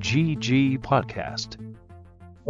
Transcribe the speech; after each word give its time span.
GG 0.00 0.78
Podcast. 0.78 1.67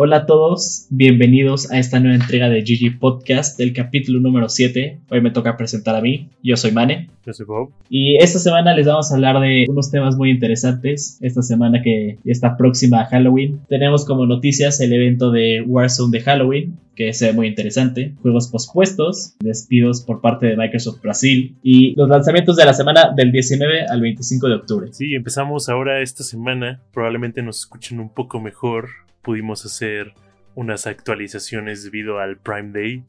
Hola 0.00 0.18
a 0.18 0.26
todos, 0.26 0.86
bienvenidos 0.90 1.72
a 1.72 1.78
esta 1.80 1.98
nueva 1.98 2.14
entrega 2.14 2.48
de 2.48 2.60
GG 2.60 3.00
Podcast 3.00 3.58
del 3.58 3.72
capítulo 3.72 4.20
número 4.20 4.48
7. 4.48 5.00
Hoy 5.10 5.20
me 5.20 5.32
toca 5.32 5.56
presentar 5.56 5.96
a 5.96 6.00
mí, 6.00 6.28
yo 6.40 6.56
soy 6.56 6.70
Mane. 6.70 7.10
Yo 7.26 7.32
soy 7.32 7.46
Bob. 7.46 7.70
Y 7.90 8.14
esta 8.14 8.38
semana 8.38 8.76
les 8.76 8.86
vamos 8.86 9.10
a 9.10 9.16
hablar 9.16 9.40
de 9.40 9.66
unos 9.68 9.90
temas 9.90 10.14
muy 10.14 10.30
interesantes. 10.30 11.18
Esta 11.20 11.42
semana 11.42 11.82
que 11.82 12.16
está 12.24 12.56
próxima 12.56 13.00
a 13.00 13.06
Halloween, 13.06 13.58
tenemos 13.68 14.04
como 14.04 14.24
noticias 14.24 14.80
el 14.80 14.92
evento 14.92 15.32
de 15.32 15.62
Warzone 15.66 16.16
de 16.16 16.22
Halloween, 16.22 16.78
que 16.94 17.12
se 17.12 17.26
ve 17.26 17.32
muy 17.32 17.48
interesante, 17.48 18.14
juegos 18.22 18.46
pospuestos, 18.52 19.34
despidos 19.40 20.02
por 20.02 20.20
parte 20.20 20.46
de 20.46 20.56
Microsoft 20.56 21.02
Brasil 21.02 21.56
y 21.64 21.96
los 21.96 22.08
lanzamientos 22.08 22.54
de 22.54 22.66
la 22.66 22.74
semana 22.74 23.12
del 23.16 23.32
19 23.32 23.86
al 23.86 24.00
25 24.00 24.46
de 24.46 24.54
octubre. 24.54 24.88
Sí, 24.92 25.16
empezamos 25.16 25.68
ahora 25.68 26.02
esta 26.02 26.22
semana. 26.22 26.82
Probablemente 26.92 27.42
nos 27.42 27.58
escuchen 27.58 27.98
un 27.98 28.10
poco 28.10 28.38
mejor. 28.38 29.07
Pudimos 29.22 29.64
hacer 29.64 30.14
unas 30.54 30.86
actualizaciones 30.86 31.84
debido 31.84 32.18
al 32.18 32.36
Prime 32.36 32.70
Day. 32.72 33.04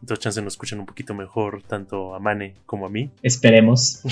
Entonces, 0.00 0.22
chance 0.22 0.42
nos 0.42 0.54
escuchan 0.54 0.80
un 0.80 0.86
poquito 0.86 1.14
mejor, 1.14 1.62
tanto 1.62 2.14
a 2.14 2.20
Mane 2.20 2.54
como 2.66 2.86
a 2.86 2.88
mí. 2.88 3.10
Esperemos. 3.22 4.02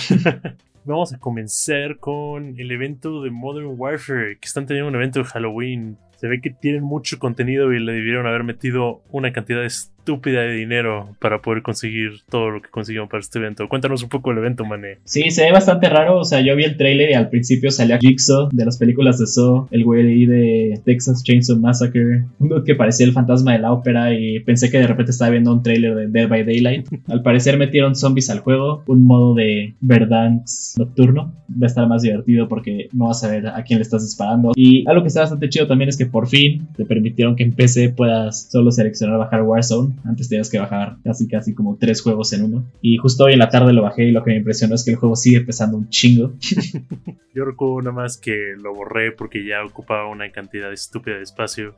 Vamos 0.85 1.13
a 1.13 1.19
comenzar 1.19 1.99
con 1.99 2.59
el 2.59 2.71
evento 2.71 3.23
de 3.23 3.31
Modern 3.31 3.75
Warfare, 3.77 4.39
que 4.39 4.47
están 4.47 4.67
teniendo 4.67 4.89
un 4.89 4.95
evento 4.95 5.19
de 5.19 5.25
Halloween. 5.25 5.99
Se 6.17 6.29
ve 6.29 6.41
que 6.41 6.51
tienen 6.51 6.85
mucho 6.85 7.19
contenido 7.19 7.73
y 7.73 7.81
le 7.81 7.93
debieron 7.93 8.27
haber 8.27 8.45
metido 8.45 9.03
una 9.11 9.33
cantidad 9.33 9.63
estúpida 10.07 10.43
de 10.43 10.53
dinero 10.53 11.09
para 11.19 11.43
poder 11.43 11.63
conseguir 11.63 12.21
todo 12.31 12.51
lo 12.51 12.63
que 12.63 12.69
consiguieron 12.71 13.09
para 13.09 13.21
este 13.21 13.41
evento. 13.41 13.69
Cuéntanos 13.69 14.05
un 14.05 14.09
poco 14.09 14.31
del 14.31 14.39
evento, 14.39 14.65
Mané. 14.65 14.99
Sí, 15.03 15.33
se 15.33 15.43
ve 15.43 15.51
bastante 15.51 15.89
raro. 15.89 16.21
O 16.21 16.25
sea, 16.25 16.41
yo 16.43 16.55
vi 16.55 16.63
el 16.63 16.77
trailer 16.77 17.11
y 17.11 17.15
al 17.15 17.29
principio 17.29 17.73
salía 17.73 17.99
Jigsaw 17.99 18.49
de 18.53 18.65
las 18.65 18.79
películas 18.79 19.19
de 19.19 19.27
Saw, 19.27 19.67
el 19.73 19.83
güey 19.83 20.27
de 20.27 20.81
Texas 20.85 21.25
Chainsaw 21.25 21.59
Massacre, 21.59 22.23
uno 22.39 22.63
que 22.65 22.77
parecía 22.77 23.05
el 23.05 23.13
fantasma 23.13 23.55
de 23.55 23.59
la 23.59 23.73
ópera 23.73 24.15
y 24.15 24.39
pensé 24.41 24.71
que 24.71 24.79
de 24.79 24.87
repente 24.87 25.11
estaba 25.11 25.33
viendo 25.33 25.53
un 25.53 25.65
trailer 25.65 25.97
de 25.97 26.07
Dead 26.07 26.29
by 26.29 26.45
Daylight. 26.45 26.87
Al 27.09 27.23
parecer 27.23 27.59
metieron 27.59 27.97
zombies 27.97 28.31
al 28.31 28.41
juego, 28.41 28.85
un 28.87 29.05
modo 29.05 29.35
de 29.35 29.75
Verdance 29.81 30.79
nocturno. 30.79 31.33
Va 31.51 31.65
a 31.65 31.67
estar 31.67 31.89
más 31.89 32.03
divertido 32.03 32.49
porque 32.49 32.89
no 32.93 33.07
vas 33.07 33.25
a 33.25 33.29
ver 33.29 33.49
a 33.49 33.63
quién 33.65 33.81
le 33.81 33.83
estás 33.83 34.05
disparando. 34.05 34.53
Y 34.55 34.89
algo 34.89 35.03
que 35.03 35.09
está 35.09 35.21
bastante 35.21 35.49
chido 35.49 35.67
también 35.67 35.89
es 35.89 35.97
que 35.97 36.07
por 36.07 36.29
fin 36.29 36.69
te 36.77 36.85
permitieron 36.85 37.35
que 37.35 37.43
en 37.43 37.53
PC 37.53 37.91
puedas 37.91 38.49
solo 38.51 38.71
seleccionar 38.71 39.19
bajar 39.19 39.43
Warzone. 39.43 39.96
Antes 40.05 40.29
tenías 40.29 40.51
que 40.51 40.59
bajar 40.59 40.97
casi 41.05 41.29
casi 41.29 41.55
como 41.55 41.77
tres 41.77 42.03
juegos 42.03 42.33
en 42.33 42.45
uno. 42.45 42.65
Y 42.81 42.97
justo 42.99 43.25
hoy 43.25 43.35
en 43.35 43.39
la 43.39 43.49
tarde 43.49 43.73
lo 43.73 43.83
bajé 43.83 44.05
y 44.05 44.13
lo 44.13 44.23
que 44.23 44.33
me 44.33 44.39
impresionó 44.39 44.75
es 44.75 44.85
que 44.85 44.93
el 44.93 44.97
juego 44.97 45.17
sigue 45.17 45.41
pesando 45.41 45.77
un 45.77 45.89
chingo. 45.89 46.35
Yo 47.35 47.45
recuerdo 47.45 47.83
nada 47.83 48.03
más 48.03 48.17
que 48.17 48.55
lo 48.57 48.75
borré 48.75 49.13
porque 49.13 49.45
ya 49.45 49.65
ocupaba 49.65 50.09
una 50.09 50.31
cantidad 50.31 50.73
estúpida 50.73 51.17
de 51.17 51.23
espacio. 51.23 51.75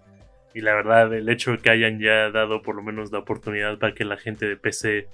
Y 0.55 0.61
la 0.61 0.75
verdad, 0.75 1.13
el 1.15 1.29
hecho 1.29 1.53
de 1.53 1.59
que 1.59 1.71
hayan 1.71 2.01
ya 2.01 2.31
dado 2.31 2.63
por 2.63 2.75
lo 2.75 2.83
menos 2.83 3.13
la 3.13 3.19
oportunidad 3.19 3.79
para 3.79 3.95
que 3.95 4.05
la 4.05 4.17
gente 4.17 4.47
de 4.47 4.57
PC 4.57 5.09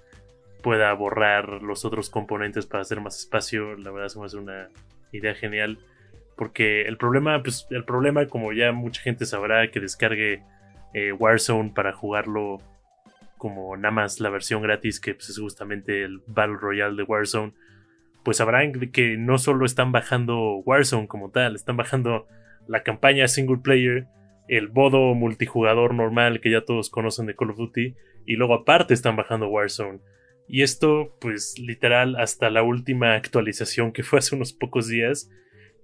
pueda 0.62 0.92
borrar 0.94 1.62
los 1.62 1.84
otros 1.84 2.08
componentes 2.08 2.66
para 2.66 2.82
hacer 2.82 3.00
más 3.00 3.18
espacio, 3.18 3.76
la 3.76 3.90
verdad 3.90 4.08
se 4.08 4.18
me 4.18 4.24
hace 4.24 4.38
una 4.38 4.68
idea 5.12 5.34
genial. 5.34 5.78
Porque 6.36 6.82
el 6.82 6.96
problema, 6.96 7.42
pues 7.42 7.66
el 7.70 7.84
problema, 7.84 8.26
como 8.26 8.52
ya 8.52 8.72
mucha 8.72 9.02
gente 9.02 9.26
sabrá, 9.26 9.70
que 9.70 9.80
descargue 9.80 10.42
eh, 10.94 11.12
Warzone 11.12 11.72
para 11.74 11.92
jugarlo 11.92 12.60
como 13.44 13.76
nada 13.76 13.90
más 13.90 14.20
la 14.20 14.30
versión 14.30 14.62
gratis, 14.62 14.98
que 15.00 15.12
pues, 15.12 15.28
es 15.28 15.38
justamente 15.38 16.02
el 16.02 16.22
Battle 16.26 16.56
Royale 16.58 16.96
de 16.96 17.02
Warzone, 17.02 17.52
pues 18.24 18.38
sabrán 18.38 18.72
que 18.90 19.18
no 19.18 19.36
solo 19.36 19.66
están 19.66 19.92
bajando 19.92 20.62
Warzone 20.64 21.08
como 21.08 21.30
tal, 21.30 21.54
están 21.54 21.76
bajando 21.76 22.26
la 22.66 22.82
campaña 22.82 23.28
single 23.28 23.58
player, 23.58 24.06
el 24.48 24.72
modo 24.72 25.12
multijugador 25.12 25.92
normal 25.92 26.40
que 26.40 26.50
ya 26.50 26.64
todos 26.64 26.88
conocen 26.88 27.26
de 27.26 27.36
Call 27.36 27.50
of 27.50 27.58
Duty, 27.58 27.96
y 28.24 28.36
luego 28.36 28.54
aparte 28.54 28.94
están 28.94 29.14
bajando 29.14 29.48
Warzone. 29.48 30.00
Y 30.48 30.62
esto, 30.62 31.14
pues 31.20 31.58
literal, 31.58 32.16
hasta 32.16 32.48
la 32.48 32.62
última 32.62 33.12
actualización 33.12 33.92
que 33.92 34.04
fue 34.04 34.20
hace 34.20 34.34
unos 34.34 34.54
pocos 34.54 34.88
días, 34.88 35.30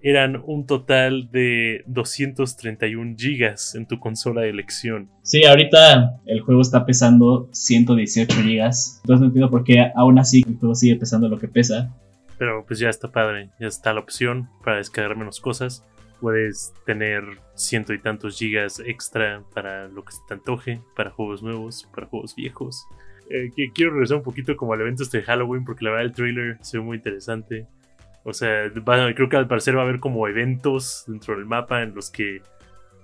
eran 0.03 0.43
un 0.47 0.67
total 0.67 1.31
de 1.31 1.83
231 1.87 3.17
gigas 3.19 3.75
en 3.75 3.87
tu 3.87 3.99
consola 3.99 4.43
de 4.43 4.51
elección. 4.51 5.11
Sí, 5.23 5.45
ahorita 5.45 6.21
el 6.27 6.41
juego 6.41 6.63
está 6.63 6.87
pesando 6.87 7.49
118 7.53 8.43
gigas. 8.43 9.01
Entonces 9.03 9.21
no 9.21 9.27
entiendo 9.27 9.51
por 9.51 9.65
qué 9.65 9.93
aún 9.95 10.19
así 10.19 10.45
el 10.47 10.57
juego 10.57 10.75
sigue 10.75 10.97
pesando 10.97 11.29
lo 11.29 11.39
que 11.39 11.49
pesa. 11.49 11.95
Pero 12.39 12.65
pues 12.67 12.79
ya 12.79 12.89
está 12.89 13.09
padre, 13.09 13.51
ya 13.61 13.67
está 13.67 13.93
la 13.93 14.01
opción 14.01 14.49
para 14.65 14.79
descargar 14.79 15.17
menos 15.17 15.41
cosas. 15.41 15.85
Puedes 16.21 16.73
tener 16.87 17.23
ciento 17.55 17.93
y 17.93 17.99
tantos 17.99 18.39
gigas 18.39 18.81
extra 18.85 19.43
para 19.55 19.89
lo 19.89 20.05
que 20.05 20.13
se 20.13 20.21
te 20.27 20.35
antoje, 20.35 20.81
para 20.97 21.11
juegos 21.11 21.43
nuevos, 21.43 21.89
para 21.95 22.07
juegos 22.07 22.35
viejos. 22.35 22.87
Eh, 23.31 23.51
quiero 23.75 23.93
regresar 23.93 24.17
un 24.17 24.23
poquito 24.23 24.57
como 24.57 24.73
al 24.73 24.81
evento 24.81 25.03
este 25.03 25.19
de 25.19 25.25
Halloween 25.25 25.65
porque 25.65 25.85
la 25.85 25.93
verdad 25.93 26.07
el 26.07 26.13
trailer 26.13 26.59
se 26.63 26.79
ve 26.79 26.85
muy 26.85 26.97
interesante. 26.97 27.67
O 28.25 28.33
sea, 28.33 28.71
creo 29.15 29.29
que 29.29 29.37
al 29.37 29.49
parecer 29.49 29.77
va 29.77 29.81
a 29.81 29.85
haber 29.85 30.01
como 30.01 30.29
eventos 30.29 31.05
dentro 31.07 31.37
del 31.37 31.47
mapa 31.47 31.83
en 31.83 31.95
los 31.95 32.11
que 32.11 32.43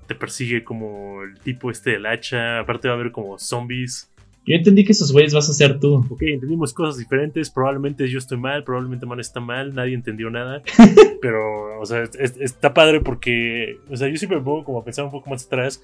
te 0.07 0.15
persigue 0.15 0.63
como 0.63 1.23
el 1.23 1.39
tipo 1.41 1.71
este 1.71 1.93
del 1.93 2.07
hacha. 2.07 2.61
Aparte 2.61 2.89
va 2.89 2.95
a 2.95 2.99
haber 2.99 3.13
como 3.13 3.39
zombies. 3.39 4.11
Yo 4.47 4.55
entendí 4.55 4.85
que 4.85 4.93
esos 4.93 5.13
güeyes 5.13 5.35
vas 5.35 5.51
a 5.51 5.53
ser 5.53 5.81
tú. 5.81 6.07
Ok, 6.09 6.23
entendimos 6.23 6.73
cosas 6.73 6.99
diferentes. 6.99 7.51
Probablemente 7.51 8.09
yo 8.09 8.19
estoy 8.19 8.39
mal, 8.39 8.63
probablemente 8.63 9.05
Man 9.05 9.19
está 9.19 9.41
mal. 9.41 9.75
Nadie 9.75 9.95
entendió 9.95 10.31
nada. 10.31 10.63
Pero, 11.21 11.81
o 11.81 11.87
sea, 11.87 12.05
está 12.05 12.73
padre 12.73 13.01
porque. 13.01 13.81
O 13.91 13.97
sea, 13.97 14.09
yo 14.09 14.17
siempre 14.17 14.39
me 14.39 14.45
pongo 14.45 14.65
como 14.65 14.79
a 14.79 14.85
pensar 14.85 15.05
un 15.05 15.11
poco 15.11 15.31
más 15.31 15.47
atrás. 15.47 15.83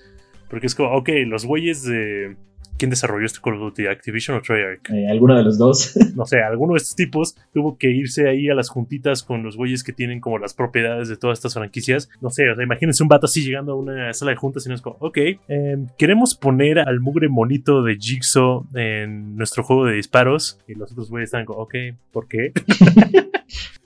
Porque 0.49 0.67
es 0.67 0.75
como, 0.75 0.93
ok, 0.93 1.09
los 1.27 1.45
güeyes 1.45 1.83
de 1.83 2.37
¿Quién 2.79 2.91
desarrolló 2.91 3.27
este 3.27 3.41
Call 3.41 3.55
of 3.55 3.61
Duty? 3.61 3.87
¿Activision 3.87 4.37
o 4.37 4.41
Treyarch? 4.41 4.91
Eh, 4.91 5.09
alguno 5.09 5.37
de 5.37 5.45
los 5.45 5.59
dos. 5.59 5.97
no 6.17 6.27
sé, 6.27 6.43
alguno 6.43 6.75
de 6.75 6.79
estos 6.79 6.97
tipos 6.97 7.37
tuvo 7.53 7.79
que 7.79 7.91
irse 7.91 8.29
ahí 8.29 8.49
a 8.49 8.55
las 8.55 8.69
juntitas 8.69 9.23
con 9.23 9.43
los 9.43 9.57
güeyes 9.57 9.85
que 9.85 9.93
tienen 9.93 10.21
como 10.21 10.39
las 10.39 10.55
propiedades 10.55 11.09
de 11.09 11.17
todas 11.17 11.39
estas 11.39 11.55
franquicias. 11.55 12.09
No 12.21 12.31
sé, 12.31 12.51
o 12.51 12.55
sea, 12.55 12.65
imagínense 12.65 13.03
un 13.03 13.09
vato 13.09 13.27
así 13.27 13.45
llegando 13.45 13.73
a 13.73 13.77
una 13.77 14.13
sala 14.15 14.33
de 14.33 14.37
juntas 14.37 14.67
y 14.67 14.69
nos 14.69 14.83
como, 14.83 14.97
ok, 15.01 15.19
eh, 15.19 15.87
queremos 15.99 16.35
poner 16.35 16.79
al 16.79 17.01
mugre 17.01 17.29
monito 17.29 17.83
de 17.83 17.97
Jigsaw 17.97 18.67
en 18.75 19.37
nuestro 19.37 19.63
juego 19.63 19.87
de 19.87 19.95
disparos. 19.95 20.59
Y 20.67 20.75
los 20.75 20.91
otros 20.93 21.11
güeyes 21.11 21.29
están 21.29 21.45
como, 21.45 21.61
ok, 21.61 21.75
¿por 22.11 22.27
qué? 22.29 22.53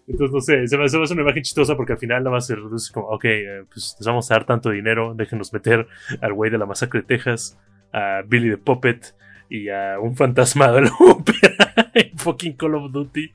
Entonces, 0.09 0.33
no 0.33 0.41
sé, 0.41 0.69
se 0.69 0.79
me, 0.79 0.85
hace 0.85 0.97
una 0.97 1.23
imagen 1.23 1.43
chistosa 1.43 1.77
porque 1.77 1.93
al 1.93 1.99
final 1.99 2.23
nada 2.23 2.37
más 2.37 2.47
se 2.47 2.55
reduce 2.55 2.93
como, 2.93 3.09
ok, 3.09 3.25
eh, 3.25 3.65
pues 3.69 3.97
les 3.99 4.07
vamos 4.07 4.31
a 4.31 4.35
dar 4.35 4.47
tanto 4.47 4.71
dinero, 4.71 5.15
déjenos 5.15 5.53
meter 5.53 5.89
al 6.21 6.33
güey 6.33 6.51
de 6.51 6.59
la 6.59 6.67
masacre 6.67 7.01
de 7.01 7.07
Texas 7.07 7.59
a 7.97 8.23
Billy 8.23 8.51
the 8.51 8.59
Puppet 8.59 9.15
y 9.49 9.71
a 9.71 9.99
un 9.99 10.15
fantasma 10.17 10.71
de 10.71 10.83
la 10.83 10.93
ópera 11.01 11.91
en 11.95 12.17
fucking 12.19 12.53
Call 12.53 12.75
of 12.75 12.93
Duty. 12.93 13.31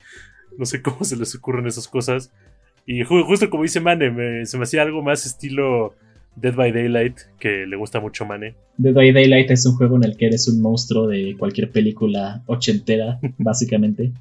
No 0.57 0.65
sé 0.65 0.81
cómo 0.81 1.03
se 1.03 1.15
les 1.15 1.33
ocurren 1.35 1.65
esas 1.65 1.87
cosas. 1.87 2.31
Y 2.85 3.03
justo 3.03 3.49
como 3.49 3.63
dice 3.63 3.79
Mane, 3.79 4.45
se 4.45 4.57
me 4.57 4.63
hacía 4.63 4.83
algo 4.83 5.01
más 5.01 5.25
estilo 5.25 5.95
Dead 6.35 6.53
by 6.53 6.71
Daylight, 6.71 7.17
que 7.39 7.65
le 7.65 7.75
gusta 7.75 7.99
mucho 7.99 8.25
Mane. 8.25 8.53
Dead 8.77 8.93
by 8.93 9.11
Daylight 9.11 9.49
es 9.49 9.65
un 9.65 9.75
juego 9.75 9.97
en 9.97 10.03
el 10.03 10.15
que 10.15 10.27
eres 10.27 10.47
un 10.47 10.61
monstruo 10.61 11.07
de 11.07 11.35
cualquier 11.37 11.71
película 11.71 12.43
ochentera, 12.45 13.19
básicamente. 13.37 14.11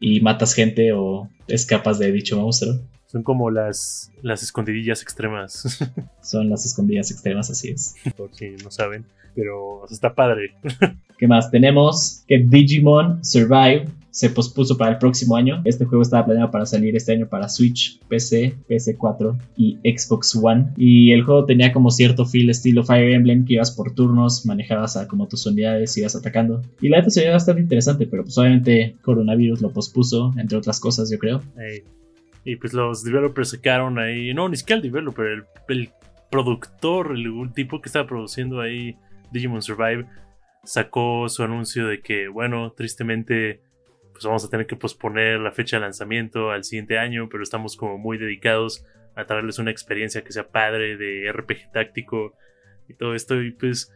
Y 0.00 0.20
matas 0.20 0.54
gente 0.54 0.92
o 0.92 1.28
escapas 1.46 1.98
de 1.98 2.10
dicho 2.10 2.40
monstruo. 2.40 2.80
Son 3.10 3.22
como 3.22 3.50
las, 3.50 4.12
las 4.22 4.42
escondidillas 4.42 5.02
extremas. 5.02 5.80
Son 6.22 6.48
las 6.48 6.64
escondidillas 6.64 7.10
extremas, 7.10 7.50
así 7.50 7.70
es. 7.70 7.94
Por 8.16 8.32
si 8.34 8.50
no 8.62 8.70
saben 8.70 9.04
pero 9.34 9.84
está 9.90 10.14
padre. 10.14 10.54
¿Qué 11.18 11.26
más? 11.26 11.50
Tenemos 11.50 12.24
que 12.26 12.38
Digimon 12.38 13.24
Survive 13.24 13.86
se 14.10 14.28
pospuso 14.30 14.76
para 14.76 14.92
el 14.92 14.98
próximo 14.98 15.36
año. 15.36 15.62
Este 15.64 15.84
juego 15.84 16.02
estaba 16.02 16.24
planeado 16.24 16.50
para 16.50 16.66
salir 16.66 16.96
este 16.96 17.12
año 17.12 17.28
para 17.28 17.48
Switch, 17.48 18.00
PC, 18.08 18.56
PS4 18.68 19.38
y 19.56 19.78
Xbox 19.84 20.34
One. 20.34 20.70
Y 20.76 21.12
el 21.12 21.22
juego 21.22 21.44
tenía 21.44 21.72
como 21.72 21.90
cierto 21.90 22.26
feel 22.26 22.50
estilo 22.50 22.82
Fire 22.82 23.12
Emblem 23.12 23.44
que 23.44 23.54
ibas 23.54 23.70
por 23.70 23.94
turnos, 23.94 24.46
manejabas 24.46 24.96
a 24.96 25.06
como 25.06 25.28
tus 25.28 25.46
unidades, 25.46 25.96
ibas 25.96 26.16
atacando. 26.16 26.60
Y 26.80 26.88
la 26.88 26.98
neta 26.98 27.10
se 27.10 27.20
veía 27.20 27.32
bastante 27.32 27.62
interesante, 27.62 28.06
pero 28.06 28.24
pues 28.24 28.36
obviamente 28.36 28.96
coronavirus 29.02 29.60
lo 29.60 29.72
pospuso, 29.72 30.32
entre 30.36 30.58
otras 30.58 30.80
cosas 30.80 31.08
yo 31.10 31.18
creo. 31.18 31.40
Y 32.44 32.56
pues 32.56 32.72
los 32.72 33.04
developers 33.04 33.50
sacaron 33.50 33.98
ahí, 33.98 34.32
no, 34.34 34.48
ni 34.48 34.56
siquiera 34.56 34.78
el 34.78 34.82
developer, 34.82 35.26
el, 35.26 35.44
el 35.68 35.90
productor, 36.30 37.12
el 37.12 37.52
tipo 37.54 37.80
que 37.80 37.88
estaba 37.88 38.06
produciendo 38.06 38.60
ahí 38.60 38.96
Digimon 39.30 39.62
Survive 39.62 40.06
sacó 40.64 41.28
su 41.28 41.42
anuncio 41.42 41.86
de 41.86 42.00
que, 42.00 42.28
bueno, 42.28 42.72
tristemente, 42.72 43.62
pues 44.12 44.24
vamos 44.24 44.44
a 44.44 44.50
tener 44.50 44.66
que 44.66 44.76
posponer 44.76 45.40
la 45.40 45.52
fecha 45.52 45.76
de 45.76 45.82
lanzamiento 45.82 46.50
al 46.50 46.64
siguiente 46.64 46.98
año, 46.98 47.28
pero 47.30 47.42
estamos 47.42 47.76
como 47.76 47.98
muy 47.98 48.18
dedicados 48.18 48.84
a 49.16 49.24
traerles 49.24 49.58
una 49.58 49.70
experiencia 49.70 50.22
que 50.22 50.32
sea 50.32 50.48
padre 50.48 50.96
de 50.96 51.30
RPG 51.32 51.72
táctico 51.72 52.34
y 52.88 52.94
todo 52.94 53.14
esto. 53.14 53.40
Y 53.42 53.52
pues, 53.52 53.92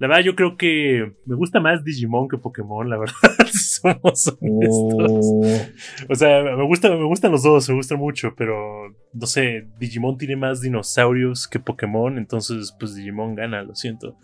La 0.00 0.06
verdad, 0.06 0.22
yo 0.22 0.36
creo 0.36 0.56
que 0.56 1.12
me 1.26 1.34
gusta 1.34 1.58
más 1.58 1.82
Digimon 1.82 2.28
que 2.28 2.38
Pokémon, 2.38 2.88
la 2.88 2.98
verdad, 2.98 3.14
si 3.52 3.58
somos 3.80 4.36
honestos. 4.40 5.10
Oh, 5.10 5.42
O 6.08 6.14
sea, 6.14 6.42
me, 6.42 6.64
gusta, 6.66 6.88
me 6.90 7.04
gustan 7.04 7.32
los 7.32 7.42
dos, 7.42 7.68
me 7.68 7.74
gustan 7.74 7.98
mucho, 7.98 8.32
pero 8.36 8.94
no 9.12 9.26
sé, 9.26 9.66
Digimon 9.80 10.16
tiene 10.16 10.36
más 10.36 10.60
dinosaurios 10.60 11.48
que 11.48 11.58
Pokémon, 11.58 12.16
entonces 12.16 12.74
pues 12.78 12.94
Digimon 12.94 13.34
gana, 13.34 13.62
lo 13.62 13.74
siento. 13.74 14.16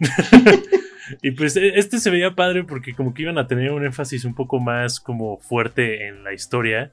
y 1.22 1.30
pues 1.32 1.56
e- 1.56 1.78
este 1.78 1.98
se 1.98 2.10
veía 2.10 2.34
padre 2.34 2.64
porque 2.64 2.94
como 2.94 3.14
que 3.14 3.22
iban 3.22 3.38
a 3.38 3.46
tener 3.46 3.70
un 3.72 3.84
énfasis 3.84 4.24
un 4.24 4.34
poco 4.34 4.58
más 4.60 5.00
como 5.00 5.38
fuerte 5.38 6.08
en 6.08 6.24
la 6.24 6.32
historia. 6.32 6.92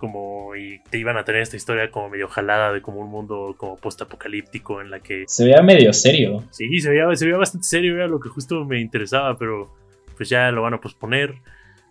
Como 0.00 0.56
y 0.56 0.80
te 0.90 0.98
iban 0.98 1.16
a 1.16 1.24
tener 1.24 1.42
esta 1.42 1.56
historia 1.56 1.90
como 1.90 2.08
medio 2.08 2.26
jalada 2.26 2.72
de 2.72 2.80
como 2.80 3.00
un 3.00 3.10
mundo 3.10 3.54
como 3.56 3.76
post-apocalíptico 3.76 4.80
en 4.80 4.90
la 4.90 5.00
que 5.00 5.24
se 5.28 5.44
veía 5.44 5.62
medio 5.62 5.92
serio. 5.92 6.42
Sí, 6.50 6.80
se 6.80 6.90
veía, 6.90 7.14
se 7.14 7.26
veía 7.26 7.36
bastante 7.36 7.66
serio, 7.66 7.94
era 7.94 8.08
lo 8.08 8.18
que 8.18 8.30
justo 8.30 8.64
me 8.64 8.80
interesaba, 8.80 9.36
pero 9.36 9.72
pues 10.16 10.28
ya 10.28 10.50
lo 10.50 10.62
van 10.62 10.74
a 10.74 10.80
posponer. 10.80 11.34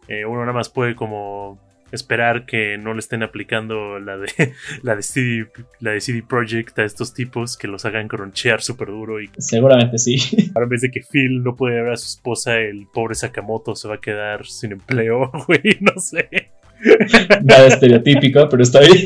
Eh, 0.08 0.26
uno 0.26 0.42
nada 0.42 0.54
más 0.54 0.70
puede 0.70 0.96
como 0.96 1.60
esperar 1.92 2.46
que 2.46 2.78
no 2.78 2.94
le 2.94 3.00
estén 3.00 3.24
aplicando 3.24 4.00
la 4.00 4.18
de 4.18 4.28
la 4.84 4.96
de 4.96 5.02
CD, 5.02 5.48
la 5.80 5.92
de 5.92 6.02
CD 6.02 6.24
Projekt 6.28 6.78
a 6.80 6.86
estos 6.86 7.14
tipos 7.14 7.58
que 7.58 7.68
los 7.68 7.86
hagan 7.86 8.08
cronchear 8.08 8.62
súper 8.62 8.90
duro 8.90 9.22
y 9.22 9.30
Seguramente 9.38 9.98
sí. 9.98 10.18
ahora 10.56 10.66
en 10.66 10.70
vez 10.70 10.82
de 10.82 10.92
que 10.92 11.02
Phil 11.02 11.44
no 11.44 11.56
puede 11.56 11.82
ver 11.82 11.94
a 11.94 11.98
su 11.98 12.08
esposa, 12.08 12.58
el 12.58 12.88
pobre 12.88 13.16
Sakamoto 13.16 13.76
se 13.76 13.88
va 13.88 13.96
a 13.96 14.02
quedar 14.02 14.46
sin 14.46 14.74
empleo, 14.74 15.32
güey, 15.48 15.78
no 15.82 16.00
sé. 16.00 16.49
Nada 17.44 17.68
estereotípico, 17.68 18.48
pero 18.50 18.64
está 18.64 18.80
bien. 18.82 19.06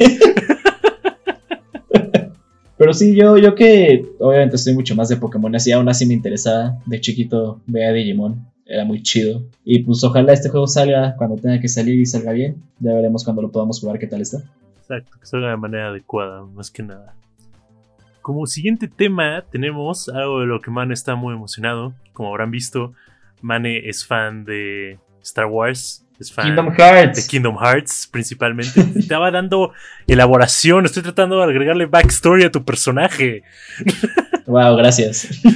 Pero 2.78 2.94
sí, 2.94 3.16
yo, 3.16 3.38
yo 3.38 3.56
que 3.56 4.06
obviamente 4.20 4.58
soy 4.58 4.74
mucho 4.74 4.94
más 4.94 5.08
de 5.08 5.16
Pokémon, 5.16 5.56
así 5.56 5.72
aún 5.72 5.88
así 5.88 6.06
me 6.06 6.16
interesaba. 6.16 6.78
De 6.86 7.00
chiquito 7.00 7.62
veía 7.66 7.94
Digimon, 7.94 8.46
era 8.66 8.84
muy 8.84 9.02
chido. 9.02 9.44
Y 9.64 9.84
pues 9.84 10.04
ojalá 10.04 10.34
este 10.34 10.50
juego 10.50 10.68
salga 10.68 11.16
cuando 11.16 11.38
tenga 11.38 11.62
que 11.62 11.70
salir 11.70 12.00
y 12.00 12.06
salga 12.06 12.34
bien. 12.34 12.58
Ya 12.80 12.94
veremos 12.94 13.24
cuando 13.24 13.42
lo 13.42 13.52
podamos 13.52 13.80
jugar 13.80 14.00
qué 14.00 14.08
tal 14.08 14.22
está. 14.22 14.40
Exacto, 14.80 15.18
que 15.18 15.26
salga 15.26 15.52
de 15.52 15.58
manera 15.58 15.88
adecuada, 15.90 16.46
más 16.46 16.70
que 16.70 16.84
nada. 16.84 17.16
Como 18.22 18.46
siguiente 18.48 18.88
tema 18.88 19.46
tenemos 19.50 20.10
algo 20.10 20.42
de 20.42 20.48
lo 20.48 20.62
que 20.62 20.72
Mane 20.72 20.94
está 20.94 21.16
muy 21.16 21.34
emocionado. 21.36 21.94
Como 22.12 22.30
habrán 22.30 22.52
visto, 22.52 22.94
Mane 23.42 23.88
es 23.88 24.06
fan 24.06 24.44
de 24.44 24.98
Star 25.22 25.46
Wars. 25.46 26.03
Es 26.20 26.32
fan 26.32 26.46
Kingdom 26.46 26.70
de 26.70 26.84
Hearts. 26.84 27.28
Kingdom 27.28 27.58
Hearts 27.58 28.08
principalmente. 28.12 28.84
Te 28.84 29.00
estaba 29.00 29.32
dando 29.32 29.74
elaboración, 30.08 30.86
estoy 30.86 31.04
tratando 31.04 31.38
de 31.38 31.44
agregarle 31.46 31.86
backstory 31.86 32.44
a 32.44 32.52
tu 32.52 32.64
personaje. 32.64 33.44
Wow, 34.46 34.76
gracias. 34.76 35.42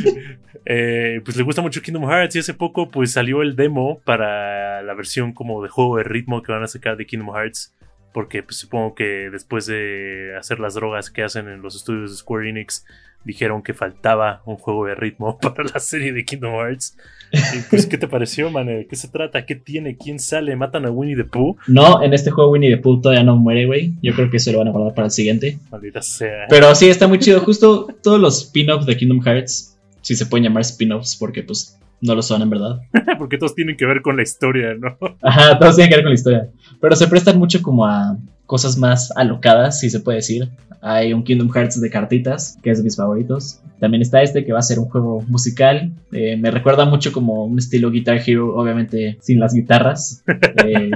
Eh, 0.70 1.22
pues 1.24 1.38
le 1.38 1.44
gusta 1.44 1.62
mucho 1.62 1.82
Kingdom 1.82 2.10
Hearts 2.10 2.36
y 2.36 2.40
hace 2.40 2.54
poco 2.54 2.90
pues 2.90 3.14
salió 3.14 3.42
el 3.42 3.56
demo 3.56 4.02
para 4.04 4.82
la 4.82 4.94
versión 4.96 5.32
como 5.32 5.64
de 5.64 5.70
juego 5.70 5.96
de 5.96 6.04
ritmo 6.04 6.44
que 6.44 6.52
van 6.52 6.62
a 6.62 6.68
sacar 6.68 6.98
de 6.98 7.06
Kingdom 7.06 7.34
Hearts. 7.34 7.74
Porque 8.14 8.44
pues 8.44 8.58
supongo 8.58 8.96
que 8.96 9.30
después 9.32 9.66
de 9.66 10.36
hacer 10.38 10.60
las 10.60 10.74
drogas 10.74 11.12
que 11.12 11.24
hacen 11.24 11.48
en 11.48 11.62
los 11.62 11.76
estudios 11.76 12.12
de 12.12 12.18
Square 12.18 12.50
Enix, 12.50 12.86
dijeron 13.28 13.62
que 13.62 13.74
faltaba 13.74 14.42
un 14.46 14.56
juego 14.56 14.86
de 14.86 14.96
ritmo 14.96 15.38
para 15.42 15.64
la 15.66 15.80
serie 15.80 16.14
de 16.14 16.26
Kingdom 16.26 16.54
Hearts. 16.54 16.98
Y 17.32 17.60
pues, 17.70 17.86
¿qué 17.86 17.98
te 17.98 18.08
pareció, 18.08 18.50
man? 18.50 18.68
¿De 18.68 18.88
qué 18.88 18.96
se 18.96 19.10
trata? 19.10 19.46
¿Qué 19.46 19.56
tiene? 19.56 19.98
¿Quién 19.98 20.18
sale? 20.18 20.56
¿Matan 20.56 20.86
a 20.86 20.92
Winnie 20.92 21.18
the 21.18 21.26
Pooh? 21.26 21.58
No, 21.68 22.02
en 22.02 22.14
este 22.14 22.32
juego 22.32 22.52
Winnie 22.52 22.74
the 22.74 22.82
Pooh 22.82 23.02
todavía 23.02 23.24
no 23.24 23.36
muere, 23.36 23.66
güey. 23.66 23.96
Yo 24.02 24.14
creo 24.14 24.30
que 24.30 24.40
se 24.40 24.54
lo 24.54 24.60
van 24.60 24.70
a 24.70 24.72
guardar 24.72 24.94
para 24.94 25.08
el 25.08 25.12
siguiente. 25.12 25.60
Maldita 25.70 26.02
sea. 26.02 26.46
Pero 26.48 26.74
sí, 26.74 26.88
está 26.90 27.08
muy 27.08 27.20
chido. 27.20 27.42
Justo 27.42 27.88
todos 28.02 28.20
los 28.20 28.46
spin-offs 28.46 28.86
de 28.86 28.96
Kingdom 28.96 29.22
Hearts, 29.22 29.78
si 30.02 30.16
se 30.16 30.26
pueden 30.26 30.46
llamar 30.46 30.62
spin-offs, 30.62 31.18
porque 31.18 31.44
pues 31.44 31.78
no 32.02 32.16
lo 32.16 32.22
son 32.22 32.42
en 32.42 32.50
verdad. 32.50 32.80
Porque 33.18 33.38
todos 33.38 33.56
tienen 33.56 33.78
que 33.78 33.86
ver 33.86 34.02
con 34.02 34.16
la 34.16 34.24
historia, 34.24 34.74
¿no? 34.76 34.98
Ajá, 35.22 35.58
todos 35.58 35.76
tienen 35.76 35.90
que 35.90 35.96
ver 35.96 36.04
con 36.04 36.12
la 36.12 36.16
historia. 36.16 36.50
Pero 36.80 36.96
se 36.96 37.08
prestan 37.08 37.40
mucho 37.40 37.62
como 37.62 37.86
a 37.86 38.18
cosas 38.48 38.78
más 38.78 39.12
alocadas, 39.16 39.80
si 39.80 39.92
se 39.92 40.00
puede 40.00 40.18
decir. 40.18 40.50
Hay 40.82 41.12
un 41.14 41.24
Kingdom 41.24 41.50
Hearts 41.52 41.80
de 41.82 41.90
cartitas, 41.90 42.58
que 42.64 42.72
es 42.72 42.78
de 42.78 42.84
mis 42.84 42.96
favoritos. 42.96 43.62
También 43.80 44.02
está 44.02 44.22
este, 44.22 44.46
que 44.46 44.54
va 44.54 44.60
a 44.60 44.64
ser 44.64 44.80
un 44.80 44.86
juego 44.90 45.22
musical. 45.28 45.92
Eh, 46.12 46.38
me 46.38 46.50
recuerda 46.50 46.86
mucho 46.86 47.12
como 47.12 47.46
un 47.46 47.60
estilo 47.60 47.92
Guitar 47.92 48.22
Hero, 48.26 48.56
obviamente 48.56 49.18
sin 49.22 49.40
las 49.40 49.54
guitarras. 49.54 50.24
Eh, 50.66 50.92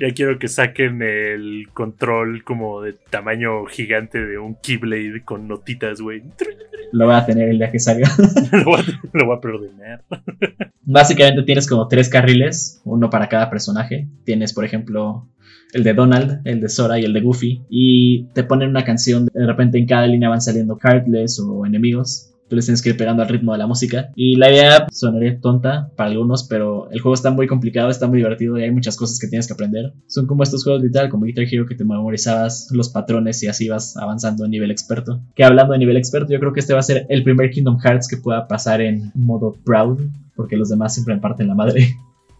Ya 0.00 0.12
quiero 0.14 0.38
que 0.38 0.48
saquen 0.48 1.02
el 1.02 1.68
control 1.72 2.42
como 2.44 2.82
de 2.82 2.94
tamaño 2.94 3.64
gigante 3.66 4.24
de 4.24 4.38
un 4.38 4.56
Keyblade 4.56 5.22
con 5.24 5.46
notitas, 5.48 6.00
güey. 6.00 6.22
lo 6.92 7.06
voy 7.06 7.14
a 7.14 7.24
tener 7.26 7.48
el 7.48 7.58
día 7.58 7.70
que 7.70 7.78
salga. 7.78 8.08
lo, 8.52 8.64
voy 8.64 8.80
a, 8.80 9.00
lo 9.12 9.26
voy 9.26 9.36
a 9.36 9.40
preordenar. 9.40 10.04
Básicamente 10.82 11.42
tienes 11.42 11.68
como 11.68 11.86
tres 11.88 12.08
carriles, 12.08 12.80
uno 12.84 13.10
para 13.10 13.28
cada 13.28 13.50
personaje. 13.50 14.08
Tienes, 14.24 14.52
por 14.52 14.64
ejemplo, 14.64 15.28
el 15.72 15.84
de 15.84 15.94
Donald, 15.94 16.40
el 16.44 16.60
de 16.60 16.68
Sora 16.68 16.98
y 16.98 17.04
el 17.04 17.12
de 17.12 17.20
Goofy. 17.20 17.62
Y 17.68 18.24
te 18.34 18.44
ponen 18.44 18.70
una 18.70 18.84
canción, 18.84 19.26
de 19.32 19.46
repente 19.46 19.78
en 19.78 19.86
cada 19.86 20.06
línea 20.06 20.28
van 20.28 20.40
saliendo 20.40 20.78
cardless 20.78 21.40
o 21.40 21.66
enemigos. 21.66 22.30
Tú 22.48 22.56
les 22.56 22.64
tienes 22.64 22.80
que 22.80 22.88
ir 22.88 22.96
pegando 22.96 23.22
al 23.22 23.28
ritmo 23.28 23.52
de 23.52 23.58
la 23.58 23.66
música. 23.66 24.10
Y 24.16 24.36
la 24.36 24.50
idea 24.50 24.86
sonaría 24.90 25.38
tonta 25.38 25.90
para 25.96 26.10
algunos, 26.10 26.44
pero 26.44 26.90
el 26.90 27.00
juego 27.00 27.14
está 27.14 27.30
muy 27.30 27.46
complicado, 27.46 27.90
está 27.90 28.06
muy 28.06 28.18
divertido 28.18 28.56
y 28.56 28.62
hay 28.62 28.70
muchas 28.70 28.96
cosas 28.96 29.18
que 29.18 29.28
tienes 29.28 29.46
que 29.46 29.52
aprender. 29.52 29.92
Son 30.06 30.26
como 30.26 30.42
estos 30.42 30.64
juegos 30.64 30.82
literal, 30.82 31.10
como 31.10 31.26
Guitar 31.26 31.44
Hero, 31.44 31.66
que 31.66 31.74
te 31.74 31.84
memorizabas 31.84 32.68
los 32.72 32.88
patrones 32.88 33.42
y 33.42 33.48
así 33.48 33.68
vas 33.68 33.98
avanzando 33.98 34.46
a 34.46 34.48
nivel 34.48 34.70
experto. 34.70 35.20
Que 35.34 35.44
hablando 35.44 35.74
de 35.74 35.78
nivel 35.78 35.98
experto, 35.98 36.32
yo 36.32 36.40
creo 36.40 36.54
que 36.54 36.60
este 36.60 36.72
va 36.72 36.80
a 36.80 36.84
ser 36.84 37.04
el 37.10 37.22
primer 37.22 37.50
Kingdom 37.50 37.78
Hearts 37.80 38.08
que 38.08 38.16
pueda 38.16 38.48
pasar 38.48 38.80
en 38.80 39.12
modo 39.14 39.54
Proud, 39.66 40.00
porque 40.34 40.56
los 40.56 40.70
demás 40.70 40.94
siempre 40.94 41.14
me 41.14 41.20
parten 41.20 41.48
la 41.48 41.54
madre. 41.54 41.98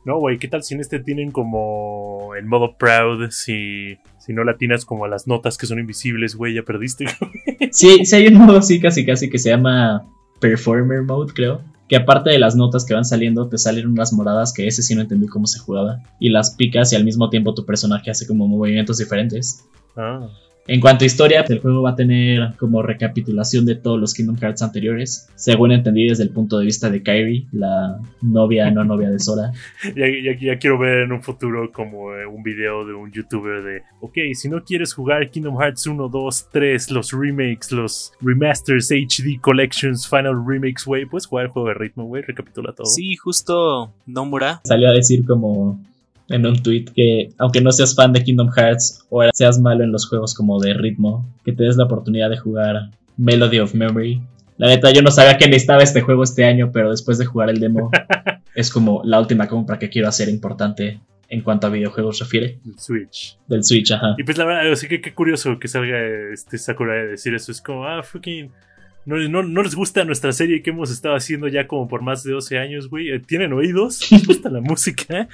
No, 0.09 0.21
güey, 0.21 0.39
¿qué 0.39 0.49
tal 0.49 0.63
si 0.63 0.73
en 0.73 0.81
este 0.81 1.01
tienen 1.01 1.31
como 1.31 2.35
el 2.35 2.47
modo 2.47 2.79
proud? 2.79 3.29
Si, 3.29 3.99
si 4.19 4.33
no 4.33 4.43
latinas 4.43 4.87
como 4.87 5.05
a 5.05 5.09
las 5.09 5.27
notas 5.27 5.59
que 5.59 5.67
son 5.67 5.79
invisibles, 5.79 6.35
güey, 6.35 6.55
ya 6.55 6.63
perdiste. 6.63 7.05
Sí, 7.71 8.07
sí 8.07 8.17
hay 8.17 8.29
un 8.29 8.35
modo 8.35 8.57
así 8.57 8.81
casi 8.81 9.05
casi 9.05 9.29
que 9.29 9.39
se 9.39 9.51
llama 9.51 10.07
Performer 10.41 11.03
Mode, 11.03 11.35
creo. 11.35 11.61
Que 11.91 11.97
aparte 11.97 12.31
de 12.31 12.39
las 12.39 12.57
notas 12.57 12.87
que 12.87 12.95
van 12.95 13.05
saliendo, 13.05 13.51
te 13.51 13.59
salen 13.59 13.87
unas 13.87 14.15
moradas 14.15 14.55
que 14.55 14.67
ese 14.67 14.83
sí 14.83 14.95
no 14.95 15.03
entendí 15.03 15.27
cómo 15.27 15.47
se 15.47 15.59
jugaba. 15.59 16.01
Y 16.19 16.31
las 16.31 16.53
picas 16.53 16.91
y 16.95 16.97
al 16.97 17.05
mismo 17.05 17.29
tiempo 17.29 17.53
tu 17.53 17.67
personaje 17.67 18.11
hace 18.11 18.27
como 18.27 18.49
movimientos 18.49 18.97
diferentes. 18.97 19.67
ah, 19.95 20.27
En 20.71 20.81
cuanto 20.81 21.03
a 21.03 21.07
historia, 21.07 21.45
el 21.49 21.61
juego 21.61 21.81
va 21.81 21.91
a 21.93 21.97
tener 21.97 22.53
como 22.59 22.83
recapitulación 22.83 23.65
de 23.65 23.75
todos 23.75 23.99
los 23.99 24.13
Kingdom 24.13 24.37
Hearts 24.37 24.61
anteriores. 24.61 25.27
Según 25.35 25.73
entendí 25.73 26.07
desde 26.07 26.25
el 26.25 26.29
punto 26.31 26.59
de 26.59 26.67
vista 26.67 26.91
de 26.91 27.03
Kairi, 27.03 27.47
la 27.53 27.99
novia 28.21 28.71
no 28.71 28.85
novia 28.85 29.09
de 29.09 29.19
Sora. 29.19 29.51
ya, 29.97 30.07
ya- 30.07 30.39
ya 30.39 30.59
quiero 30.59 30.79
ver 30.79 31.05
en 31.05 31.13
un 31.13 31.23
futuro 31.23 31.73
como 31.73 32.15
eh, 32.15 32.27
un 32.27 32.43
video 32.43 32.85
de 32.87 32.93
un 32.93 33.11
youtuber 33.11 33.63
de, 33.63 33.83
ok, 34.03 34.19
si 34.35 34.51
no 34.51 34.63
quieres 34.63 34.93
jugar 34.93 35.31
Kingdom 35.31 35.57
Hearts 35.59 35.87
1, 35.87 36.07
2, 36.07 36.47
3, 36.53 36.91
los 36.91 37.13
remakes, 37.13 37.73
los 37.73 38.13
remasters, 38.21 38.91
HD 38.91 39.41
collections, 39.41 40.07
final 40.07 40.35
remakes, 40.47 40.85
güey, 40.85 41.07
puedes 41.07 41.25
jugar 41.27 41.47
el 41.47 41.51
juego 41.51 41.69
de 41.69 41.75
ritmo, 41.75 42.05
güey, 42.05 42.23
recapitula 42.23 42.75
todo. 42.75 42.87
Sí, 42.87 43.17
justo 43.17 43.91
Nomura. 44.07 44.61
Salió 44.65 44.91
a 44.91 44.93
decir 44.93 45.25
como 45.25 45.81
en 46.29 46.47
un 46.47 46.63
tweet 46.63 46.87
que 46.95 47.31
aunque 47.39 47.61
no 47.61 47.73
seas 47.73 47.95
fan 47.95 48.13
de 48.13 48.23
Kingdom 48.23 48.51
Hearts 48.51 49.07
o 49.11 49.23
seas 49.33 49.59
malo 49.59 49.85
en 49.85 49.93
los 49.93 50.07
juegos 50.09 50.35
como 50.35 50.61
de 50.61 50.75
ritmo, 50.75 51.29
que 51.45 51.53
te 51.53 51.65
des 51.65 51.77
la 51.77 51.85
oportunidad 51.85 52.31
de 52.31 52.39
jugar 52.39 52.91
Melody 53.17 53.61
of 53.61 53.75
Memory. 53.75 54.21
La 54.57 54.69
neta, 54.69 54.91
yo 54.93 55.03
no 55.03 55.11
sabía 55.11 55.39
que 55.39 55.47
necesitaba 55.47 55.83
este 55.83 56.01
juego 56.01 56.25
este 56.25 56.45
año, 56.45 56.71
pero 56.73 56.91
después 56.91 57.19
de 57.19 57.27
jugar 57.27 57.51
el 57.51 57.61
demo, 57.61 57.91
es 58.55 58.71
como 58.71 59.03
la 59.05 59.21
última 59.21 59.47
compra 59.47 59.79
que 59.79 59.89
quiero 59.89 60.09
hacer 60.09 60.29
importante 60.29 61.01
en 61.29 61.43
cuanto 61.43 61.67
a 61.67 61.71
videojuegos 61.71 62.19
refiere. 62.21 62.59
El 62.65 62.79
Switch. 62.79 63.39
Del 63.47 63.63
Switch, 63.65 63.93
ajá. 63.93 64.15
Y 64.19 64.25
pues 64.25 64.39
la 64.39 64.45
verdad, 64.45 64.73
así 64.73 64.89
que 64.89 65.01
qué 65.01 65.15
curioso 65.15 65.59
que 65.59 65.69
salga 65.69 65.99
este 66.33 66.59
Sakura 66.59 66.95
a 66.95 67.05
decir 67.05 67.35
eso. 67.35 67.53
Es 67.53 67.61
como, 67.61 67.85
ah, 67.87 68.03
fucking. 68.03 68.51
No, 69.05 69.17
no, 69.17 69.43
no 69.43 69.63
les 69.63 69.75
gusta 69.75 70.05
nuestra 70.05 70.33
serie 70.33 70.63
que 70.63 70.71
hemos 70.71 70.91
estado 70.91 71.15
haciendo 71.15 71.49
ya 71.49 71.67
como 71.67 71.89
por 71.89 72.03
más 72.03 72.25
de 72.25 72.33
12 72.33 72.59
años, 72.59 72.89
güey. 72.89 73.11
Eh, 73.11 73.21
¿Tienen 73.21 73.53
oídos? 73.53 74.11
¿Les 74.11 74.27
gusta 74.27 74.51
la 74.51 74.61
música? 74.63 75.29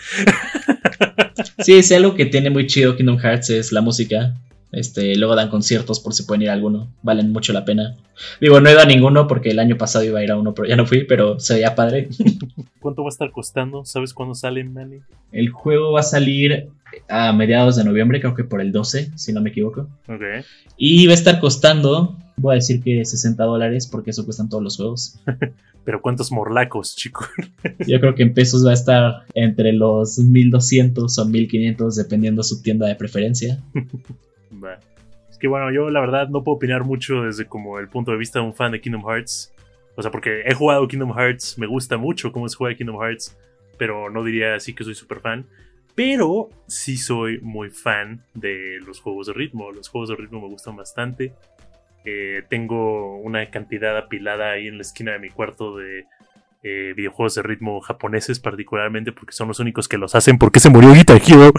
Sí, 1.58 1.82
sí, 1.82 1.94
algo 1.94 2.14
que 2.14 2.26
tiene 2.26 2.50
muy 2.50 2.66
chido 2.66 2.96
Kingdom 2.96 3.18
Hearts 3.18 3.50
es 3.50 3.72
la 3.72 3.80
música. 3.80 4.34
Este, 4.74 5.14
luego 5.16 5.36
dan 5.36 5.50
conciertos 5.50 6.00
por 6.00 6.14
si 6.14 6.24
pueden 6.24 6.42
ir 6.42 6.50
a 6.50 6.52
alguno. 6.52 6.88
Valen 7.02 7.32
mucho 7.32 7.52
la 7.52 7.64
pena. 7.64 7.94
Digo, 8.40 8.60
no 8.60 8.68
he 8.68 8.72
ido 8.72 8.80
a 8.80 8.86
ninguno 8.86 9.28
porque 9.28 9.50
el 9.50 9.60
año 9.60 9.76
pasado 9.76 10.04
iba 10.04 10.18
a 10.18 10.24
ir 10.24 10.32
a 10.32 10.36
uno, 10.36 10.52
pero 10.52 10.68
ya 10.68 10.76
no 10.76 10.84
fui, 10.84 11.04
pero 11.04 11.38
se 11.38 11.54
veía 11.54 11.74
padre. 11.74 12.08
¿Cuánto 12.80 13.02
va 13.02 13.08
a 13.08 13.10
estar 13.10 13.30
costando? 13.30 13.84
¿Sabes 13.84 14.12
cuándo 14.12 14.34
sale, 14.34 14.64
Manny? 14.64 14.98
El 15.30 15.50
juego 15.50 15.92
va 15.92 16.00
a 16.00 16.04
salir 16.04 16.68
a 17.08 17.32
mediados 17.32 17.76
de 17.76 17.84
noviembre, 17.84 18.20
creo 18.20 18.34
que 18.34 18.44
por 18.44 18.60
el 18.60 18.72
12, 18.72 19.12
si 19.16 19.32
no 19.32 19.40
me 19.40 19.50
equivoco. 19.50 19.88
Ok. 20.08 20.44
Y 20.76 21.06
va 21.06 21.12
a 21.12 21.16
estar 21.16 21.40
costando, 21.40 22.16
voy 22.36 22.52
a 22.52 22.56
decir 22.56 22.82
que 22.82 23.04
60 23.04 23.42
dólares, 23.44 23.86
porque 23.86 24.10
eso 24.10 24.24
cuestan 24.24 24.48
todos 24.48 24.62
los 24.62 24.76
juegos. 24.76 25.20
Pero 25.84 26.00
¿cuántos 26.00 26.32
morlacos, 26.32 26.96
chico? 26.96 27.26
Yo 27.86 28.00
creo 28.00 28.14
que 28.14 28.22
en 28.22 28.34
pesos 28.34 28.66
va 28.66 28.70
a 28.70 28.74
estar 28.74 29.22
entre 29.34 29.72
los 29.72 30.18
1200 30.18 31.18
o 31.18 31.24
1500, 31.26 31.96
dependiendo 31.96 32.42
su 32.42 32.62
tienda 32.62 32.86
de 32.86 32.94
preferencia. 32.96 33.62
Es 35.30 35.38
que 35.38 35.48
bueno, 35.48 35.72
yo 35.72 35.90
la 35.90 36.00
verdad 36.00 36.28
no 36.28 36.44
puedo 36.44 36.56
opinar 36.56 36.84
mucho 36.84 37.22
desde 37.22 37.44
como 37.44 37.80
el 37.80 37.88
punto 37.88 38.12
de 38.12 38.16
vista 38.16 38.38
de 38.38 38.46
un 38.46 38.54
fan 38.54 38.70
de 38.70 38.80
Kingdom 38.80 39.02
Hearts. 39.02 39.52
O 39.96 40.00
sea, 40.00 40.12
porque 40.12 40.42
he 40.46 40.54
jugado 40.54 40.86
Kingdom 40.86 41.12
Hearts, 41.12 41.58
me 41.58 41.66
gusta 41.66 41.98
mucho 41.98 42.30
cómo 42.30 42.48
se 42.48 42.56
juega 42.56 42.76
Kingdom 42.76 43.02
Hearts, 43.02 43.36
pero 43.76 44.10
no 44.10 44.22
diría 44.22 44.54
así 44.54 44.72
que 44.72 44.84
soy 44.84 44.94
súper 44.94 45.18
fan. 45.18 45.44
Pero 45.96 46.50
sí 46.68 46.96
soy 46.96 47.40
muy 47.40 47.70
fan 47.70 48.24
de 48.34 48.78
los 48.86 49.00
juegos 49.00 49.26
de 49.26 49.32
ritmo. 49.32 49.70
Los 49.72 49.88
juegos 49.88 50.08
de 50.08 50.16
ritmo 50.16 50.40
me 50.40 50.48
gustan 50.48 50.76
bastante. 50.76 51.34
Eh, 52.04 52.42
tengo 52.48 53.16
una 53.16 53.50
cantidad 53.50 53.96
apilada 53.96 54.52
ahí 54.52 54.66
en 54.66 54.76
la 54.76 54.82
esquina 54.82 55.12
de 55.12 55.18
mi 55.18 55.30
cuarto 55.30 55.76
de 55.76 56.04
eh, 56.62 56.92
videojuegos 56.96 57.34
de 57.34 57.42
ritmo 57.42 57.80
japoneses, 57.80 58.40
particularmente 58.40 59.12
porque 59.12 59.32
son 59.32 59.48
los 59.48 59.60
únicos 59.60 59.88
que 59.88 59.98
los 59.98 60.14
hacen. 60.14 60.38
porque 60.38 60.60
se 60.60 60.70
murió 60.70 60.92
Guitar 60.92 61.20
Hero? 61.26 61.52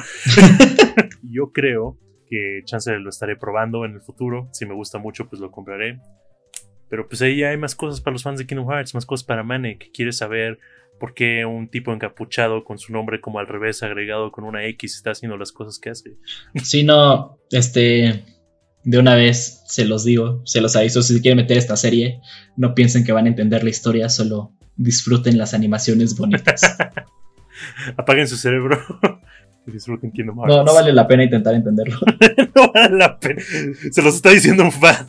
Yo 1.23 1.51
creo 1.51 1.97
que 2.27 2.61
chance 2.65 2.91
lo 2.97 3.09
estaré 3.09 3.35
probando 3.35 3.85
en 3.85 3.93
el 3.93 4.01
futuro. 4.01 4.49
Si 4.51 4.65
me 4.65 4.73
gusta 4.73 4.97
mucho, 4.97 5.27
pues 5.27 5.41
lo 5.41 5.51
compraré. 5.51 5.99
Pero 6.89 7.07
pues 7.07 7.21
ahí 7.21 7.43
hay 7.43 7.57
más 7.57 7.75
cosas 7.75 8.01
para 8.01 8.13
los 8.13 8.23
fans 8.23 8.39
de 8.39 8.45
Kingdom 8.45 8.69
Hearts, 8.69 8.93
más 8.93 9.05
cosas 9.05 9.25
para 9.25 9.43
Mane, 9.43 9.77
que 9.77 9.91
quiere 9.91 10.11
saber 10.11 10.59
por 10.99 11.13
qué 11.13 11.45
un 11.45 11.67
tipo 11.67 11.91
encapuchado 11.93 12.63
con 12.63 12.77
su 12.77 12.93
nombre 12.93 13.19
como 13.19 13.39
al 13.39 13.47
revés 13.47 13.83
agregado 13.83 14.31
con 14.31 14.43
una 14.43 14.65
X 14.65 14.95
está 14.95 15.11
haciendo 15.11 15.37
las 15.37 15.51
cosas 15.51 15.79
que 15.79 15.89
hace. 15.89 16.15
Sí, 16.63 16.83
no, 16.83 17.39
este, 17.51 18.23
de 18.85 18.99
una 18.99 19.15
vez 19.15 19.63
se 19.65 19.83
los 19.83 20.05
digo, 20.05 20.41
se 20.45 20.61
los 20.61 20.75
aviso, 20.75 21.01
si 21.01 21.19
quieren 21.19 21.37
meter 21.37 21.57
esta 21.57 21.75
serie, 21.75 22.21
no 22.55 22.75
piensen 22.75 23.03
que 23.03 23.11
van 23.11 23.25
a 23.25 23.29
entender 23.29 23.63
la 23.63 23.71
historia, 23.71 24.09
solo 24.09 24.53
disfruten 24.77 25.37
las 25.37 25.53
animaciones 25.53 26.15
bonitas. 26.15 26.61
Apaguen 27.97 28.27
su 28.27 28.37
cerebro. 28.37 28.79
y 29.67 29.71
disfruten 29.71 30.11
Kingdom 30.11 30.37
Hearts. 30.37 30.55
No, 30.55 30.63
no 30.63 30.73
vale 30.73 30.93
la 30.93 31.07
pena 31.07 31.23
intentar 31.23 31.55
entenderlo. 31.55 31.97
no 32.55 32.71
vale 32.71 32.95
la 32.95 33.19
pena. 33.19 33.41
Se 33.91 34.01
los 34.03 34.15
está 34.15 34.29
diciendo 34.29 34.63
un 34.63 34.71
fan. 34.71 35.07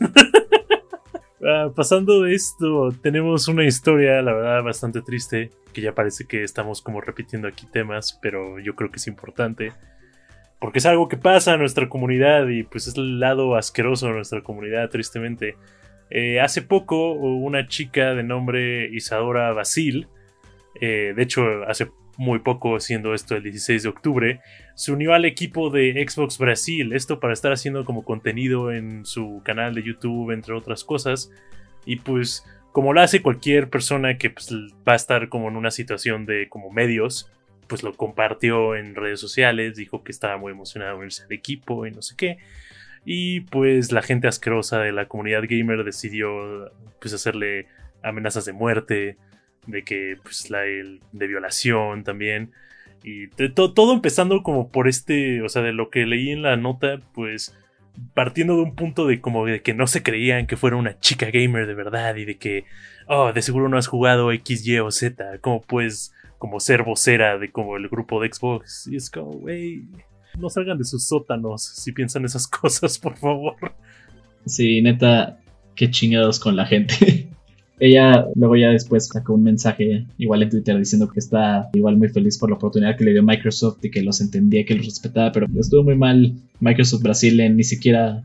Ah, 1.46 1.70
pasando 1.76 2.22
de 2.22 2.34
esto, 2.34 2.88
tenemos 3.02 3.46
una 3.46 3.64
historia, 3.64 4.22
la 4.22 4.32
verdad, 4.32 4.62
bastante 4.62 5.02
triste, 5.02 5.50
que 5.74 5.82
ya 5.82 5.94
parece 5.94 6.24
que 6.24 6.42
estamos 6.42 6.80
como 6.80 7.02
repitiendo 7.02 7.46
aquí 7.46 7.66
temas, 7.66 8.18
pero 8.22 8.58
yo 8.58 8.74
creo 8.74 8.90
que 8.90 8.96
es 8.96 9.06
importante. 9.06 9.72
Porque 10.58 10.78
es 10.78 10.86
algo 10.86 11.08
que 11.08 11.16
pasa 11.16 11.54
en 11.54 11.60
nuestra 11.60 11.88
comunidad 11.88 12.48
y 12.48 12.62
pues 12.62 12.86
es 12.86 12.96
el 12.96 13.20
lado 13.20 13.56
asqueroso 13.56 14.06
de 14.06 14.14
nuestra 14.14 14.42
comunidad, 14.42 14.88
tristemente. 14.88 15.56
Eh, 16.08 16.40
hace 16.40 16.62
poco 16.62 17.12
una 17.12 17.66
chica 17.66 18.14
de 18.14 18.22
nombre 18.22 18.88
Isadora 18.92 19.52
Basil, 19.52 20.08
eh, 20.80 21.12
de 21.16 21.22
hecho 21.22 21.42
hace 21.66 21.90
muy 22.16 22.38
poco, 22.38 22.80
siendo 22.80 23.14
esto 23.14 23.36
el 23.36 23.42
16 23.42 23.82
de 23.82 23.88
octubre, 23.88 24.40
se 24.74 24.92
unió 24.92 25.14
al 25.14 25.24
equipo 25.24 25.70
de 25.70 25.92
Xbox 26.08 26.38
Brasil, 26.38 26.92
esto 26.92 27.20
para 27.20 27.32
estar 27.32 27.52
haciendo 27.52 27.84
como 27.84 28.04
contenido 28.04 28.72
en 28.72 29.04
su 29.04 29.42
canal 29.44 29.74
de 29.74 29.82
YouTube, 29.82 30.30
entre 30.30 30.54
otras 30.54 30.84
cosas, 30.84 31.30
y 31.84 31.96
pues 31.96 32.44
como 32.72 32.92
lo 32.92 33.00
hace 33.00 33.22
cualquier 33.22 33.70
persona 33.70 34.18
que 34.18 34.30
pues, 34.30 34.52
va 34.86 34.92
a 34.92 34.96
estar 34.96 35.28
como 35.28 35.48
en 35.48 35.56
una 35.56 35.70
situación 35.70 36.26
de 36.26 36.48
como 36.48 36.70
medios, 36.70 37.30
pues 37.68 37.82
lo 37.82 37.94
compartió 37.94 38.76
en 38.76 38.94
redes 38.94 39.20
sociales, 39.20 39.76
dijo 39.76 40.02
que 40.04 40.12
estaba 40.12 40.36
muy 40.36 40.52
emocionado 40.52 40.92
en 40.92 40.98
unirse 41.00 41.24
al 41.24 41.32
equipo 41.32 41.86
y 41.86 41.90
no 41.90 42.02
sé 42.02 42.14
qué. 42.16 42.38
Y 43.04 43.40
pues 43.40 43.92
la 43.92 44.02
gente 44.02 44.28
asquerosa 44.28 44.80
de 44.80 44.92
la 44.92 45.06
comunidad 45.06 45.44
gamer 45.48 45.84
decidió 45.84 46.72
pues 47.00 47.14
hacerle 47.14 47.66
amenazas 48.02 48.44
de 48.44 48.52
muerte, 48.52 49.16
de 49.66 49.82
que 49.82 50.16
pues 50.22 50.50
la 50.50 50.60
de 50.60 51.26
violación 51.26 52.04
también 52.04 52.52
y 53.08 53.28
todo 53.28 53.92
empezando 53.92 54.42
como 54.42 54.68
por 54.70 54.88
este, 54.88 55.40
o 55.42 55.48
sea, 55.48 55.62
de 55.62 55.72
lo 55.72 55.90
que 55.90 56.06
leí 56.06 56.30
en 56.30 56.42
la 56.42 56.56
nota, 56.56 56.98
pues 57.14 57.56
partiendo 58.14 58.56
de 58.56 58.62
un 58.62 58.74
punto 58.74 59.06
de 59.06 59.20
como 59.20 59.46
de 59.46 59.62
que 59.62 59.74
no 59.74 59.86
se 59.86 60.02
creían 60.02 60.48
que 60.48 60.56
fuera 60.56 60.76
una 60.76 60.98
chica 60.98 61.30
gamer 61.32 61.68
de 61.68 61.74
verdad 61.74 62.16
y 62.16 62.24
de 62.24 62.36
que, 62.36 62.64
oh, 63.06 63.32
de 63.32 63.42
seguro 63.42 63.68
no 63.68 63.78
has 63.78 63.86
jugado 63.86 64.32
X, 64.32 64.66
Y 64.66 64.80
o 64.80 64.90
Z, 64.90 65.38
como 65.38 65.62
pues, 65.62 66.12
como 66.38 66.60
ser 66.60 66.82
vocera 66.82 67.38
de 67.38 67.50
como 67.50 67.76
el 67.76 67.88
grupo 67.88 68.20
de 68.20 68.32
Xbox. 68.32 68.88
Y 68.90 68.96
es 68.96 69.10
como, 69.10 69.30
wey, 69.30 69.88
no 70.38 70.50
salgan 70.50 70.78
de 70.78 70.84
sus 70.84 71.04
sótanos 71.06 71.62
si 71.62 71.92
piensan 71.92 72.24
esas 72.24 72.46
cosas, 72.48 72.98
por 72.98 73.16
favor. 73.16 73.56
Sí, 74.44 74.80
neta, 74.82 75.40
qué 75.74 75.90
chingados 75.90 76.38
con 76.38 76.56
la 76.56 76.66
gente. 76.66 77.28
Ella 77.78 78.26
luego 78.34 78.56
ya 78.56 78.70
después 78.70 79.08
sacó 79.08 79.34
un 79.34 79.42
mensaje 79.42 80.06
igual 80.16 80.42
en 80.42 80.48
Twitter 80.48 80.78
diciendo 80.78 81.08
que 81.08 81.20
está 81.20 81.68
igual 81.74 81.98
muy 81.98 82.08
feliz 82.08 82.38
por 82.38 82.48
la 82.48 82.56
oportunidad 82.56 82.96
que 82.96 83.04
le 83.04 83.12
dio 83.12 83.22
Microsoft 83.22 83.84
y 83.84 83.90
que 83.90 84.02
los 84.02 84.22
entendía, 84.22 84.64
que 84.64 84.74
los 84.74 84.86
respetaba, 84.86 85.30
pero 85.30 85.46
estuvo 85.60 85.84
muy 85.84 85.94
mal 85.94 86.32
Microsoft 86.60 87.02
Brasil 87.02 87.38
en 87.38 87.56
ni 87.56 87.64
siquiera 87.64 88.22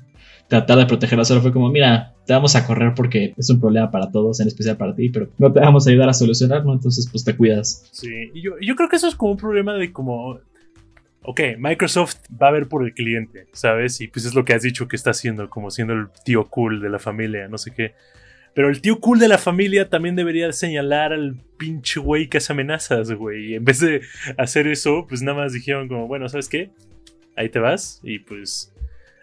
tratar 0.51 0.79
de 0.79 0.85
protegerla, 0.85 1.23
solo 1.23 1.39
fue 1.39 1.53
como, 1.53 1.69
mira, 1.69 2.13
te 2.25 2.33
vamos 2.33 2.57
a 2.57 2.67
correr 2.67 2.93
porque 2.93 3.33
es 3.37 3.49
un 3.49 3.61
problema 3.61 3.89
para 3.89 4.11
todos, 4.11 4.41
en 4.41 4.49
especial 4.49 4.75
para 4.75 4.93
ti, 4.93 5.07
pero 5.07 5.29
no 5.37 5.49
te 5.49 5.61
vamos 5.61 5.87
a 5.87 5.91
ayudar 5.91 6.09
a 6.09 6.13
solucionarlo, 6.13 6.73
entonces 6.73 7.07
pues 7.09 7.23
te 7.23 7.37
cuidas. 7.37 7.87
Sí, 7.93 8.29
yo, 8.35 8.55
yo 8.59 8.75
creo 8.75 8.89
que 8.89 8.97
eso 8.97 9.07
es 9.07 9.15
como 9.15 9.31
un 9.31 9.37
problema 9.37 9.75
de 9.75 9.93
como 9.93 10.41
ok, 11.23 11.39
Microsoft 11.57 12.17
va 12.29 12.49
a 12.49 12.51
ver 12.51 12.67
por 12.67 12.83
el 12.83 12.93
cliente, 12.93 13.47
¿sabes? 13.53 14.01
Y 14.01 14.09
pues 14.09 14.25
es 14.25 14.33
lo 14.33 14.43
que 14.43 14.53
has 14.53 14.61
dicho 14.61 14.89
que 14.89 14.97
está 14.97 15.11
haciendo, 15.11 15.49
como 15.49 15.71
siendo 15.71 15.93
el 15.93 16.07
tío 16.25 16.49
cool 16.49 16.81
de 16.81 16.89
la 16.89 16.99
familia, 16.99 17.47
no 17.47 17.57
sé 17.57 17.71
qué. 17.71 17.93
Pero 18.53 18.67
el 18.67 18.81
tío 18.81 18.99
cool 18.99 19.19
de 19.19 19.29
la 19.29 19.37
familia 19.37 19.87
también 19.87 20.17
debería 20.17 20.51
señalar 20.51 21.13
al 21.13 21.37
pinche 21.57 22.01
güey 22.01 22.27
que 22.27 22.39
hace 22.39 22.51
amenazas, 22.51 23.13
güey. 23.13 23.51
Y 23.51 23.55
en 23.55 23.63
vez 23.63 23.79
de 23.79 24.01
hacer 24.37 24.67
eso, 24.67 25.05
pues 25.07 25.21
nada 25.21 25.37
más 25.37 25.53
dijeron 25.53 25.87
como, 25.87 26.09
bueno, 26.09 26.27
¿sabes 26.27 26.49
qué? 26.49 26.71
Ahí 27.37 27.47
te 27.47 27.59
vas. 27.59 28.01
Y 28.03 28.19
pues... 28.19 28.73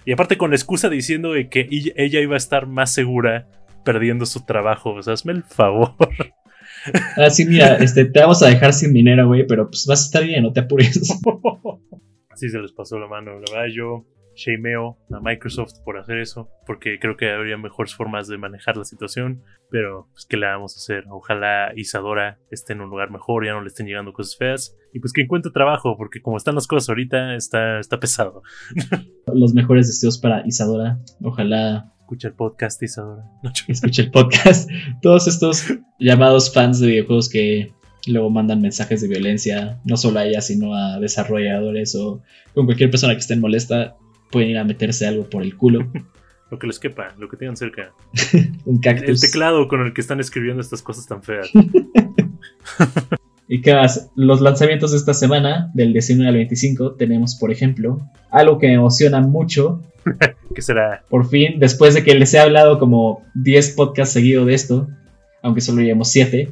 Y 0.09 0.12
aparte 0.12 0.38
con 0.38 0.49
la 0.49 0.57
excusa 0.57 0.88
diciendo 0.88 1.35
de 1.35 1.50
que 1.50 1.69
ella 1.71 2.21
iba 2.21 2.33
a 2.33 2.38
estar 2.38 2.67
más 2.67 2.95
segura 2.95 3.47
perdiendo 3.85 4.25
su 4.25 4.43
trabajo. 4.47 4.95
O 4.95 5.03
sea, 5.03 5.12
hazme 5.12 5.35
el 5.35 5.43
favor. 5.43 5.97
Ah, 7.19 7.29
sí, 7.29 7.45
mira, 7.45 7.75
este, 7.77 8.07
te 8.07 8.21
vamos 8.21 8.43
a 8.43 8.49
dejar 8.49 8.73
sin 8.73 8.95
dinero, 8.95 9.27
güey, 9.27 9.47
pero 9.47 9.69
pues 9.69 9.85
vas 9.87 10.00
a 10.00 10.05
estar 10.07 10.25
bien, 10.25 10.45
no 10.45 10.53
te 10.55 10.61
apures. 10.61 10.99
Así 12.31 12.49
se 12.49 12.59
les 12.59 12.73
pasó 12.73 12.99
la 12.99 13.07
mano. 13.07 13.33
La 13.33 13.53
verdad, 13.53 13.67
yo 13.71 14.07
shameo 14.38 14.97
a 15.11 15.21
Microsoft 15.21 15.80
por 15.85 15.99
hacer 15.99 16.18
eso, 16.18 16.49
porque 16.66 16.99
creo 17.00 17.16
que 17.16 17.30
habría 17.30 17.59
mejores 17.59 17.95
formas 17.95 18.28
de 18.28 18.38
manejar 18.38 18.76
la 18.76 18.85
situación, 18.85 19.42
pero 19.71 20.09
pues 20.12 20.26
qué 20.26 20.37
le 20.37 20.47
vamos 20.47 20.75
a 20.75 20.78
hacer. 20.78 21.04
Ojalá 21.11 21.73
Isadora 21.75 22.38
esté 22.50 22.73
en 22.73 22.80
un 22.80 22.90
lugar 22.90 23.11
mejor, 23.11 23.45
ya 23.45 23.52
no 23.52 23.61
le 23.61 23.68
estén 23.68 23.87
llegando 23.87 24.12
cosas 24.12 24.37
feas 24.37 24.76
y 24.92 25.00
pues 25.00 25.12
que 25.12 25.23
encuentre 25.23 25.50
trabajo, 25.52 25.97
porque 25.97 26.23
como 26.23 26.37
están 26.37 26.54
las 26.54 26.66
cosas 26.66 26.88
ahorita 26.88 27.35
está, 27.35 27.80
está 27.80 27.99
pesado. 27.99 28.42
Los 29.26 29.54
mejores 29.54 29.88
deseos 29.88 30.18
para 30.18 30.47
Isadora, 30.47 30.99
ojalá 31.23 31.92
escucha 32.00 32.28
el 32.28 32.35
podcast, 32.35 32.83
Isadora. 32.83 33.25
escucha 33.68 34.02
el 34.02 34.11
podcast. 34.11 34.71
Todos 35.02 35.26
estos 35.26 35.75
llamados 35.99 36.54
fans 36.54 36.80
de 36.80 36.87
videojuegos 36.87 37.28
que 37.28 37.75
luego 38.07 38.30
mandan 38.30 38.62
mensajes 38.62 39.02
de 39.02 39.09
violencia, 39.09 39.80
no 39.85 39.97
solo 39.97 40.21
a 40.21 40.25
ella, 40.25 40.40
sino 40.40 40.75
a 40.75 40.99
desarrolladores 41.00 41.95
o 41.97 42.23
con 42.54 42.66
cualquier 42.66 42.90
persona 42.90 43.14
que 43.14 43.21
esté 43.21 43.37
molesta 43.37 43.97
pueden 44.30 44.50
ir 44.50 44.58
a 44.58 44.64
meterse 44.64 45.06
algo 45.06 45.28
por 45.28 45.42
el 45.42 45.56
culo. 45.56 45.90
lo 46.50 46.58
que 46.58 46.66
les 46.66 46.78
quepa, 46.78 47.14
lo 47.18 47.28
que 47.28 47.37
tengan 47.37 47.56
cerca. 47.56 47.92
un 48.64 48.80
cactus. 48.80 49.23
El 49.23 49.30
teclado 49.30 49.68
con 49.68 49.85
el 49.85 49.92
que 49.92 50.00
están 50.00 50.20
escribiendo 50.20 50.61
estas 50.61 50.82
cosas 50.82 51.06
tan 51.06 51.23
feas. 51.23 51.50
y 53.49 53.61
que 53.61 53.75
los 54.16 54.40
lanzamientos 54.40 54.92
de 54.92 54.99
esta 54.99 55.14
semana, 55.14 55.70
del 55.75 55.92
19 55.92 56.28
al 56.28 56.35
25, 56.37 56.92
tenemos, 56.92 57.37
por 57.37 57.50
ejemplo, 57.50 58.00
algo 58.30 58.58
que 58.58 58.68
me 58.68 58.75
emociona 58.75 59.20
mucho. 59.20 59.82
¿Qué 60.54 60.62
será? 60.62 61.02
Por 61.08 61.28
fin, 61.28 61.58
después 61.58 61.94
de 61.94 62.02
que 62.02 62.14
les 62.14 62.32
he 62.32 62.38
hablado 62.38 62.78
como 62.78 63.23
10 63.35 63.70
podcasts 63.73 64.14
seguidos 64.14 64.47
de 64.47 64.54
esto, 64.54 64.88
aunque 65.42 65.61
solo 65.61 65.82
llevamos 65.82 66.11
7. 66.11 66.50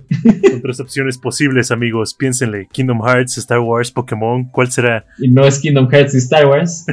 Son 0.50 0.62
tres 0.62 0.80
opciones 0.80 1.18
posibles, 1.18 1.70
amigos. 1.70 2.14
Piénsenle: 2.14 2.68
Kingdom 2.70 3.00
Hearts, 3.02 3.38
Star 3.38 3.60
Wars, 3.60 3.90
Pokémon. 3.90 4.44
¿Cuál 4.44 4.70
será? 4.70 5.06
Y 5.18 5.28
no 5.28 5.44
es 5.44 5.58
Kingdom 5.58 5.88
Hearts 5.88 6.14
y 6.14 6.18
Star 6.18 6.46
Wars. 6.46 6.86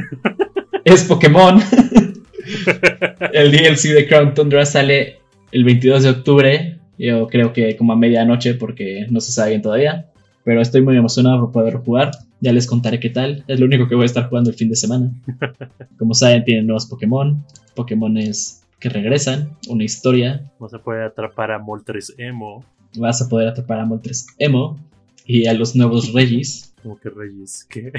Es 0.84 1.04
Pokémon. 1.04 1.60
el 3.32 3.52
DLC 3.52 3.94
de 3.94 4.06
Crown 4.06 4.34
Tundra 4.34 4.66
sale 4.66 5.18
el 5.52 5.64
22 5.64 6.02
de 6.02 6.10
octubre. 6.10 6.78
Yo 6.98 7.26
creo 7.28 7.52
que 7.52 7.76
como 7.76 7.92
a 7.92 7.96
medianoche 7.96 8.54
porque 8.54 9.06
no 9.10 9.20
se 9.20 9.32
sabe 9.32 9.50
bien 9.50 9.62
todavía. 9.62 10.10
Pero 10.44 10.60
estoy 10.60 10.82
muy 10.82 10.96
emocionado 10.96 11.40
por 11.40 11.52
poder 11.52 11.76
jugar. 11.78 12.10
Ya 12.40 12.52
les 12.52 12.66
contaré 12.66 13.00
qué 13.00 13.08
tal. 13.08 13.44
Es 13.48 13.58
lo 13.58 13.66
único 13.66 13.88
que 13.88 13.94
voy 13.94 14.02
a 14.02 14.06
estar 14.06 14.28
jugando 14.28 14.50
el 14.50 14.56
fin 14.56 14.68
de 14.68 14.76
semana. 14.76 15.10
Como 15.98 16.12
saben, 16.12 16.44
tienen 16.44 16.66
nuevos 16.66 16.86
Pokémon. 16.86 17.42
Pokémones 17.74 18.62
que 18.78 18.90
regresan. 18.90 19.56
Una 19.68 19.84
historia. 19.84 20.50
Vas 20.58 20.74
a 20.74 20.82
poder 20.82 21.04
atrapar 21.04 21.50
a 21.50 21.58
Moltres 21.58 22.14
Emo. 22.18 22.62
Vas 22.96 23.22
a 23.22 23.28
poder 23.28 23.48
atrapar 23.48 23.80
a 23.80 23.86
Moltres 23.86 24.26
Emo. 24.38 24.78
Y 25.24 25.46
a 25.46 25.54
los 25.54 25.74
nuevos 25.74 26.12
Regis. 26.12 26.74
¿Cómo 26.82 26.98
que 26.98 27.08
Regis? 27.08 27.64
¿Qué? 27.70 27.90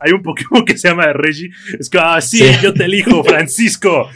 Hay 0.00 0.12
un 0.12 0.22
Pokémon 0.22 0.64
que 0.64 0.76
se 0.76 0.88
llama 0.88 1.12
Reggie. 1.12 1.50
Es 1.78 1.88
que, 1.88 1.98
ah, 1.98 2.20
sí, 2.20 2.42
yo 2.62 2.72
te 2.72 2.84
elijo, 2.84 3.22
Francisco. 3.24 4.08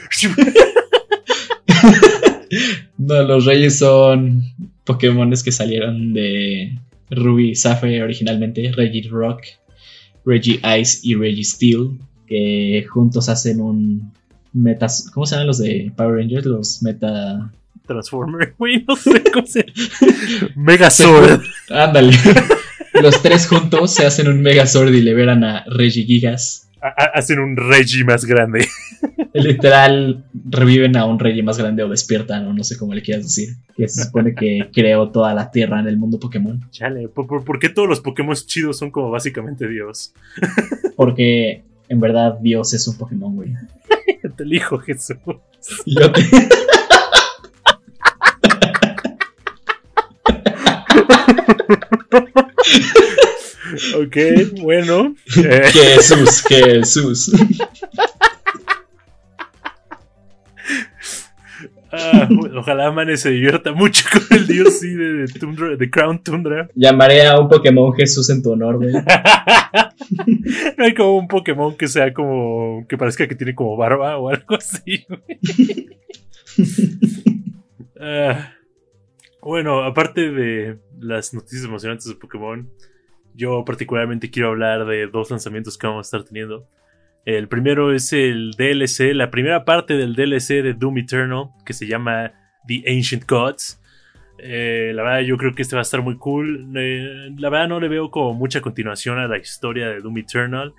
no, 2.99 3.23
los 3.23 3.45
Reyes 3.45 3.79
son 3.79 4.43
Pokémones 4.85 5.43
que 5.43 5.53
salieron 5.53 6.14
de 6.14 6.79
Ruby 7.11 7.55
Sapphire 7.55 8.03
originalmente, 8.03 8.73
Reggie 8.73 9.09
Rock, 9.11 9.43
Reggie 10.25 10.61
Ice 10.81 11.00
y 11.03 11.14
Reggie 11.14 11.45
Steel, 11.45 11.99
que 12.26 12.87
juntos 12.88 13.29
hacen 13.29 13.61
un 13.61 14.12
meta. 14.53 14.87
¿Cómo 15.12 15.26
se 15.26 15.35
llaman 15.35 15.49
los 15.49 15.59
de 15.59 15.93
Power 15.95 16.17
Rangers? 16.17 16.47
Los 16.47 16.83
meta. 16.83 17.50
Transformer, 17.87 18.55
güey, 18.59 18.83
no 18.88 18.97
sé 18.97 19.23
cómo 19.31 19.47
se 19.47 19.67
Megazord. 20.57 21.43
Ándale. 21.69 22.17
Los 23.03 23.23
tres 23.23 23.47
juntos 23.49 23.93
se 23.93 24.07
hacen 24.07 24.29
un 24.29 24.41
Megazord 24.41 24.93
y 24.95 25.03
liberan 25.03 25.45
a 25.45 25.65
Regigigas. 25.67 26.69
Ha- 26.81 26.89
ha- 26.97 27.11
Hacen 27.19 27.39
un 27.41 27.57
Reggie 27.57 28.05
más 28.05 28.25
grande. 28.25 28.67
Literal, 29.35 30.25
reviven 30.49 30.97
a 30.97 31.07
un 31.07 31.19
Regi 31.19 31.43
más 31.43 31.59
grande 31.59 31.83
o 31.83 31.89
despiertan, 31.89 32.47
o 32.47 32.53
no 32.53 32.63
sé 32.63 32.79
cómo 32.79 32.95
le 32.95 33.03
quieras 33.03 33.25
decir. 33.25 33.57
Que 33.77 33.89
se 33.89 34.05
supone 34.05 34.35
que 34.35 34.71
creó 34.73 35.11
toda 35.11 35.35
la 35.35 35.51
tierra 35.51 35.81
en 35.81 35.89
el 35.89 35.97
mundo 35.97 36.21
Pokémon. 36.21 36.61
Chale, 36.71 37.09
¿por, 37.09 37.27
por, 37.27 37.45
por 37.45 37.59
qué 37.59 37.69
todos 37.69 37.89
los 37.89 38.01
Pokémon 38.01 38.35
chidos 38.37 38.79
son 38.79 38.91
como 38.93 39.11
básicamente 39.11 39.67
Dios? 39.69 40.13
Porque 40.97 41.65
en 41.89 41.99
verdad 42.01 42.39
Dios 42.41 42.73
es 42.75 42.87
un 42.87 42.97
Pokémon, 42.97 43.35
güey. 43.35 43.55
Te 44.37 44.43
elijo, 44.45 44.79
Jesús. 44.79 45.17
Yo 45.87 46.13
te- 46.13 46.23
Ok, 53.97 54.16
bueno. 54.61 55.14
Jesús, 55.26 56.42
Jesús. 56.47 57.33
ah, 61.92 62.28
ojalá 62.56 62.92
Mane 62.92 63.16
se 63.16 63.30
divierta 63.30 63.73
mucho 63.73 64.04
con 64.12 64.23
el 64.38 64.47
DLC 64.47 64.83
de, 64.83 65.12
de 65.14 65.26
Tundra, 65.28 65.76
de 65.76 65.90
Crown 65.90 66.23
Tundra. 66.23 66.68
Llamaré 66.75 67.26
a 67.26 67.40
un 67.40 67.49
Pokémon 67.49 67.94
Jesús 67.94 68.28
en 68.30 68.42
tu 68.42 68.52
honor, 68.52 68.76
güey. 68.76 68.92
no 70.76 70.85
hay 70.85 70.94
como 70.94 71.16
un 71.16 71.28
Pokémon 71.28 71.76
que 71.76 71.88
sea 71.88 72.12
como. 72.12 72.87
que 72.87 72.99
parezca 72.99 73.26
que 73.26 73.35
tiene 73.35 73.54
como 73.54 73.76
barba 73.76 74.18
o 74.18 74.28
algo 74.28 74.56
así, 74.56 75.06
güey. 75.09 75.88
Ah, 77.99 78.52
bueno, 79.45 79.85
aparte 79.85 80.31
de 80.31 80.79
las 80.99 81.35
noticias 81.35 81.65
emocionantes 81.65 82.09
de 82.09 82.15
Pokémon, 82.15 82.71
yo 83.35 83.65
particularmente 83.65 84.31
quiero 84.31 84.49
hablar 84.49 84.87
de 84.87 85.07
dos 85.07 85.31
lanzamientos 85.31 85.77
que 85.77 85.87
vamos 85.87 86.07
a 86.07 86.09
estar 86.09 86.25
teniendo. 86.27 86.67
El 87.27 87.49
primero 87.49 87.93
es 87.95 88.13
el 88.13 88.53
DLC, 88.53 89.15
la 89.15 89.31
primera 89.31 89.65
parte 89.65 89.95
del 89.95 90.15
DLC 90.15 90.63
de 90.63 90.75
Doom 90.75 90.99
Eternal, 90.99 91.51
que 91.65 91.73
se 91.73 91.87
llama 91.87 92.33
The 92.67 92.85
Ancient 92.87 93.27
Gods. 93.27 93.81
Eh, 94.39 94.93
la 94.95 95.03
verdad, 95.03 95.21
yo 95.21 95.37
creo 95.37 95.55
que 95.55 95.63
este 95.63 95.77
va 95.77 95.81
a 95.81 95.83
estar 95.83 96.03
muy 96.03 96.17
cool. 96.17 96.71
Eh, 96.77 97.31
la 97.39 97.51
verdad, 97.51 97.69
no 97.69 97.81
le 97.81 97.89
veo 97.89 98.11
como 98.11 98.35
mucha 98.35 98.61
continuación 98.61 99.19
a 99.19 99.29
la 99.29 99.39
historia 99.39 99.89
de 99.89 100.01
Doom 100.01 100.19
Eternal. 100.19 100.75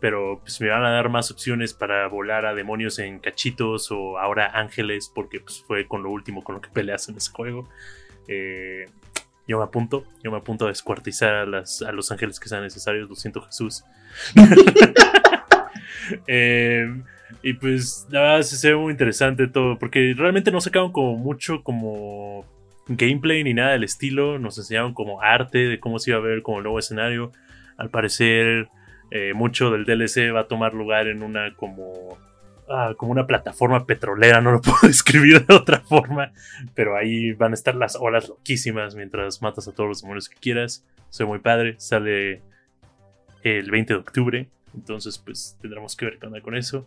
Pero 0.00 0.40
pues 0.40 0.60
me 0.60 0.68
van 0.68 0.84
a 0.84 0.90
dar 0.90 1.08
más 1.08 1.30
opciones 1.30 1.72
para 1.72 2.06
volar 2.08 2.44
a 2.44 2.54
demonios 2.54 2.98
en 2.98 3.18
cachitos 3.18 3.90
o 3.90 4.18
ahora 4.18 4.50
ángeles, 4.52 5.10
porque 5.14 5.40
pues, 5.40 5.64
fue 5.66 5.86
con 5.88 6.02
lo 6.02 6.10
último 6.10 6.44
con 6.44 6.56
lo 6.56 6.60
que 6.60 6.68
peleas 6.68 7.08
en 7.08 7.16
ese 7.16 7.32
juego. 7.32 7.68
Eh, 8.28 8.86
yo 9.48 9.58
me 9.58 9.64
apunto, 9.64 10.04
yo 10.22 10.30
me 10.30 10.38
apunto 10.38 10.64
a 10.66 10.68
descuartizar 10.68 11.34
a, 11.34 11.46
las, 11.46 11.82
a 11.82 11.92
los 11.92 12.10
ángeles 12.10 12.40
que 12.40 12.48
sean 12.48 12.62
necesarios. 12.62 13.08
Lo 13.08 13.14
siento, 13.14 13.42
Jesús. 13.42 13.84
Eh, 16.28 16.86
y 17.42 17.54
pues 17.54 18.06
la 18.10 18.20
verdad 18.20 18.42
se 18.42 18.68
ve 18.68 18.76
muy 18.76 18.92
interesante 18.92 19.48
todo, 19.48 19.76
porque 19.76 20.14
realmente 20.16 20.52
no 20.52 20.60
sacaron 20.60 20.92
como 20.92 21.16
mucho 21.16 21.64
como 21.64 22.44
gameplay 22.88 23.42
ni 23.42 23.54
nada 23.54 23.72
del 23.72 23.84
estilo, 23.84 24.38
nos 24.38 24.58
enseñaron 24.58 24.94
como 24.94 25.20
arte 25.20 25.58
de 25.58 25.80
cómo 25.80 25.98
se 25.98 26.10
iba 26.10 26.18
a 26.18 26.22
ver 26.22 26.42
como 26.42 26.58
el 26.58 26.64
nuevo 26.64 26.78
escenario. 26.78 27.32
Al 27.76 27.90
parecer 27.90 28.68
eh, 29.10 29.32
mucho 29.34 29.70
del 29.70 29.84
DLC 29.84 30.32
va 30.34 30.40
a 30.40 30.48
tomar 30.48 30.74
lugar 30.74 31.08
en 31.08 31.22
una 31.22 31.54
como 31.54 32.16
ah, 32.68 32.94
como 32.96 33.12
una 33.12 33.26
plataforma 33.26 33.86
petrolera, 33.86 34.40
no 34.40 34.52
lo 34.52 34.60
puedo 34.62 34.78
describir 34.82 35.46
de 35.46 35.54
otra 35.54 35.80
forma, 35.80 36.32
pero 36.74 36.96
ahí 36.96 37.32
van 37.32 37.52
a 37.52 37.54
estar 37.54 37.74
las 37.74 37.96
olas 37.96 38.28
loquísimas 38.28 38.94
mientras 38.94 39.42
matas 39.42 39.68
a 39.68 39.72
todos 39.72 39.88
los 39.88 40.02
demonios 40.02 40.28
que 40.28 40.36
quieras. 40.36 40.84
Soy 41.10 41.26
muy 41.26 41.38
padre, 41.38 41.76
sale 41.78 42.42
el 43.42 43.70
20 43.70 43.94
de 43.94 44.00
octubre, 44.00 44.48
entonces 44.74 45.18
pues 45.18 45.56
tendremos 45.60 45.96
que 45.96 46.06
ver 46.06 46.18
qué 46.18 46.26
onda 46.26 46.40
con 46.40 46.56
eso. 46.56 46.86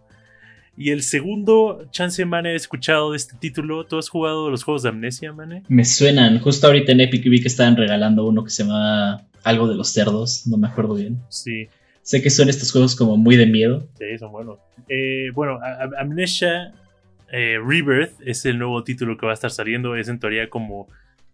Y 0.77 0.91
el 0.91 1.03
segundo, 1.03 1.89
chance, 1.91 2.23
Mane, 2.23 2.53
he 2.53 2.55
escuchado 2.55 3.11
de 3.11 3.17
este 3.17 3.35
título. 3.37 3.85
¿Tú 3.85 3.97
has 3.97 4.07
jugado 4.07 4.49
los 4.49 4.63
juegos 4.63 4.83
de 4.83 4.89
Amnesia, 4.89 5.33
Mane? 5.33 5.63
Me 5.67 5.83
suenan. 5.83 6.39
Justo 6.39 6.67
ahorita 6.67 6.93
en 6.93 7.01
Epic 7.01 7.23
vi 7.25 7.41
que 7.41 7.49
estaban 7.49 7.75
regalando 7.75 8.25
uno 8.25 8.45
que 8.45 8.49
se 8.49 8.63
llama 8.63 9.25
algo 9.43 9.67
de 9.67 9.75
los 9.75 9.89
cerdos. 9.89 10.47
No 10.47 10.55
me 10.55 10.69
acuerdo 10.69 10.93
bien. 10.93 11.19
Sí, 11.27 11.67
Sé 12.09 12.23
que 12.23 12.31
son 12.31 12.49
estos 12.49 12.71
juegos 12.71 12.95
como 12.95 13.17
muy 13.17 13.35
de 13.35 13.45
miedo. 13.45 13.87
sí, 13.99 14.17
son 14.17 14.31
buenos. 14.31 14.57
Eh, 14.87 15.29
bueno, 15.35 15.59
Amnesia 15.95 16.73
eh, 17.31 17.59
Rebirth 17.63 18.19
es 18.25 18.47
el 18.47 18.57
nuevo 18.57 18.83
título 18.83 19.15
que 19.15 19.27
va 19.27 19.33
a 19.33 19.35
estar 19.35 19.51
saliendo. 19.51 19.95
Es 19.95 20.07
en 20.07 20.17
teoría 20.17 20.49
como 20.49 20.87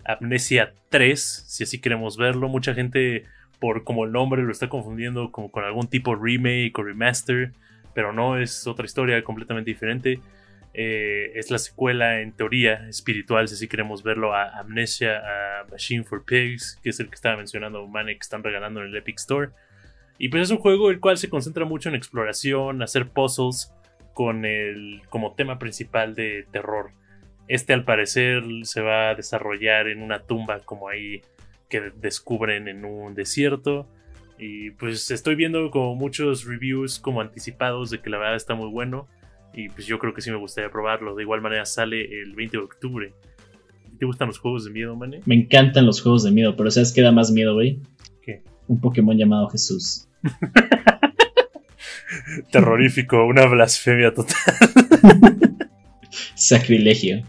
Amnesia 0.04 0.74
3, 0.90 1.46
si 1.48 1.64
así 1.64 1.80
queremos 1.80 2.18
verlo. 2.18 2.50
Mucha 2.50 2.74
gente, 2.74 3.24
por 3.62 3.86
como 3.86 4.04
el 4.04 4.12
nombre, 4.12 4.44
lo 4.44 4.52
está 4.52 4.68
confundiendo 4.68 5.32
como 5.32 5.50
con 5.50 5.64
algún 5.64 5.88
tipo 5.88 6.14
remake 6.14 6.78
o 6.78 6.84
remaster. 6.84 7.54
Pero 7.94 8.12
no, 8.12 8.38
es 8.38 8.68
otra 8.68 8.84
historia 8.84 9.24
completamente 9.24 9.72
diferente. 9.72 10.20
Eh, 10.74 11.32
es 11.36 11.52
la 11.52 11.58
secuela, 11.58 12.20
en 12.20 12.34
teoría, 12.34 12.86
espiritual, 12.90 13.48
si 13.48 13.54
así 13.54 13.70
queremos 13.70 14.04
verlo, 14.04 14.34
a 14.34 14.60
Amnesia, 14.60 15.24
Machine 15.72 16.04
for 16.04 16.26
Pigs, 16.26 16.78
que 16.84 16.90
es 16.90 17.00
el 17.00 17.08
que 17.08 17.16
estaba 17.16 17.38
mencionando 17.38 17.88
Mane, 17.88 18.16
que 18.16 18.20
están 18.20 18.44
regalando 18.44 18.82
en 18.82 18.88
el 18.88 18.98
Epic 18.98 19.20
Store. 19.20 19.52
Y 20.18 20.30
pues 20.30 20.44
es 20.44 20.52
un 20.52 20.58
juego 20.58 20.90
el 20.90 21.00
cual 21.00 21.18
se 21.18 21.30
concentra 21.30 21.66
mucho 21.66 21.90
en 21.90 21.96
exploración, 21.96 22.82
hacer 22.82 23.10
puzzles 23.10 23.74
con 24.14 24.46
el 24.46 25.02
como 25.10 25.34
tema 25.34 25.60
principal 25.60 26.16
de 26.16 26.46
terror. 26.52 26.92
Este 27.48 27.74
al 27.74 27.84
parecer 27.84 28.44
se 28.64 28.82
va 28.82 29.10
a 29.10 29.16
desarrollar 29.16 29.88
en 29.88 30.02
una 30.02 30.20
tumba 30.20 30.60
como 30.60 30.90
ahí 30.90 31.22
que 31.70 31.92
descubren 31.98 32.68
en 32.68 32.86
un 32.86 33.14
desierto. 33.14 33.88
Y 34.38 34.72
pues 34.72 35.12
estoy 35.12 35.36
viendo 35.36 35.70
como 35.70 35.96
muchos 35.96 36.46
reviews 36.46 37.00
como 37.00 37.22
anticipados 37.22 37.90
de 37.90 38.00
que 38.02 38.10
la 38.10 38.18
verdad 38.18 38.36
está 38.36 38.56
muy 38.56 38.70
bueno. 38.70 39.08
Y 39.54 39.70
pues 39.70 39.86
yo 39.86 40.00
creo 40.00 40.14
que 40.14 40.22
sí 40.22 40.32
me 40.32 40.38
gustaría 40.38 40.70
probarlo. 40.70 41.16
De 41.16 41.24
igual 41.24 41.42
manera 41.42 41.66
sale 41.66 42.22
el 42.22 42.36
20 42.36 42.58
de 42.58 42.64
octubre. 42.64 43.14
¿Te 43.98 44.06
gustan 44.06 44.28
los 44.28 44.40
juegos 44.40 44.66
de 44.66 44.72
miedo, 44.72 44.96
Mane? 44.96 45.22
Me 45.26 45.36
encantan 45.36 45.86
los 45.86 46.02
juegos 46.02 46.24
de 46.24 46.32
miedo, 46.32 46.56
pero 46.56 46.70
¿sabes 46.72 46.92
qué 46.92 47.02
da 47.02 47.12
más 47.12 47.32
miedo, 47.32 47.54
güey? 47.54 47.80
¿Qué? 48.22 48.44
Un 48.68 48.80
Pokémon 48.80 49.18
llamado 49.18 49.50
Jesús. 49.50 50.08
Terrorífico, 52.52 53.26
una 53.26 53.46
blasfemia 53.46 54.14
total. 54.14 54.36
Sacrilegio. 56.36 57.24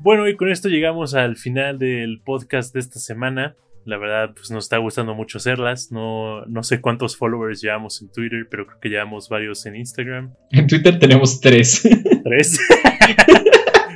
Bueno, 0.00 0.28
y 0.28 0.36
con 0.36 0.50
esto 0.50 0.68
llegamos 0.68 1.14
al 1.14 1.36
final 1.36 1.78
del 1.78 2.20
podcast 2.20 2.74
de 2.74 2.80
esta 2.80 2.98
semana. 2.98 3.56
La 3.86 3.98
verdad, 3.98 4.32
pues 4.34 4.50
nos 4.50 4.64
está 4.64 4.78
gustando 4.78 5.14
mucho 5.14 5.38
hacerlas. 5.38 5.92
No, 5.92 6.44
no 6.46 6.62
sé 6.62 6.80
cuántos 6.80 7.16
followers 7.16 7.60
llevamos 7.60 8.00
en 8.00 8.10
Twitter, 8.10 8.46
pero 8.50 8.66
creo 8.66 8.80
que 8.80 8.88
llevamos 8.88 9.28
varios 9.28 9.64
en 9.66 9.76
Instagram. 9.76 10.32
En 10.50 10.66
Twitter 10.66 10.98
tenemos 10.98 11.40
tres. 11.40 11.82
¿Tres? 12.24 12.58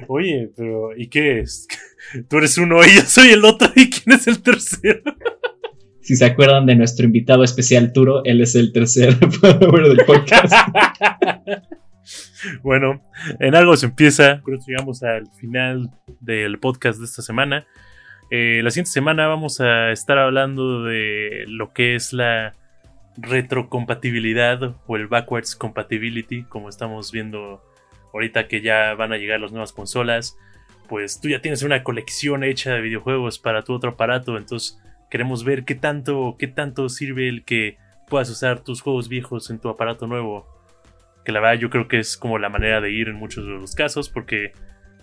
Oye, 0.09 0.51
pero 0.57 0.96
¿y 0.96 1.09
qué 1.09 1.40
es? 1.40 1.66
Tú 2.29 2.38
eres 2.38 2.57
uno 2.59 2.85
y 2.85 2.96
yo 2.96 3.03
soy 3.03 3.31
el 3.31 3.44
otro. 3.44 3.68
¿Y 3.77 3.90
quién 3.90 4.16
es 4.16 4.27
el 4.27 4.42
tercero? 4.42 5.03
Si 6.09 6.16
se 6.16 6.25
acuerdan 6.25 6.64
de 6.64 6.75
nuestro 6.75 7.05
invitado 7.05 7.44
especial 7.44 7.92
Turo, 7.92 8.25
él 8.25 8.40
es 8.40 8.55
el 8.55 8.73
tercer 8.73 9.14
del 9.18 10.05
podcast. 10.07 10.55
bueno, 12.62 13.03
en 13.38 13.55
algo 13.55 13.77
se 13.77 13.85
empieza. 13.85 14.40
Con 14.40 14.55
esto 14.55 14.68
llegamos 14.68 15.03
al 15.03 15.27
final 15.33 15.90
del 16.21 16.59
podcast 16.61 16.99
de 16.99 17.05
esta 17.05 17.21
semana. 17.21 17.66
Eh, 18.31 18.62
la 18.64 18.71
siguiente 18.71 18.90
semana 18.90 19.27
vamos 19.27 19.61
a 19.61 19.92
estar 19.92 20.16
hablando 20.16 20.83
de 20.83 21.44
lo 21.47 21.75
que 21.75 21.94
es 21.94 22.14
la 22.14 22.55
retrocompatibilidad 23.18 24.77
o 24.87 24.97
el 24.97 25.09
backwards 25.09 25.57
compatibility, 25.57 26.44
como 26.44 26.71
estamos 26.71 27.12
viendo 27.12 27.62
ahorita 28.14 28.49
que 28.49 28.62
ya 28.62 28.94
van 28.94 29.12
a 29.12 29.18
llegar 29.18 29.40
las 29.40 29.53
nuevas 29.53 29.75
consolas. 29.75 30.38
Pues 30.88 31.21
tú 31.21 31.29
ya 31.29 31.42
tienes 31.42 31.62
una 31.62 31.83
colección 31.83 32.44
hecha 32.44 32.73
de 32.73 32.81
videojuegos 32.81 33.38
para 33.38 33.62
tu 33.62 33.75
otro 33.75 33.90
aparato, 33.90 34.38
entonces 34.38 34.81
queremos 35.11 35.44
ver 35.44 35.64
qué 35.64 35.75
tanto, 35.75 36.37
qué 36.38 36.47
tanto 36.47 36.88
sirve 36.88 37.29
el 37.29 37.44
que 37.44 37.77
puedas 38.09 38.31
usar 38.31 38.61
tus 38.61 38.81
juegos 38.81 39.09
viejos 39.09 39.51
en 39.51 39.59
tu 39.59 39.68
aparato 39.68 40.07
nuevo 40.07 40.47
que 41.29 41.33
la 41.33 41.40
verdad 41.40 41.61
yo 41.61 41.68
creo 41.68 41.88
que 41.88 41.99
es 41.99 42.16
como 42.16 42.38
la 42.38 42.49
manera 42.49 42.81
de 42.81 42.90
ir 42.90 43.09
en 43.09 43.16
muchos 43.16 43.44
de 43.44 43.51
los 43.51 43.75
casos, 43.75 44.09
porque 44.09 44.53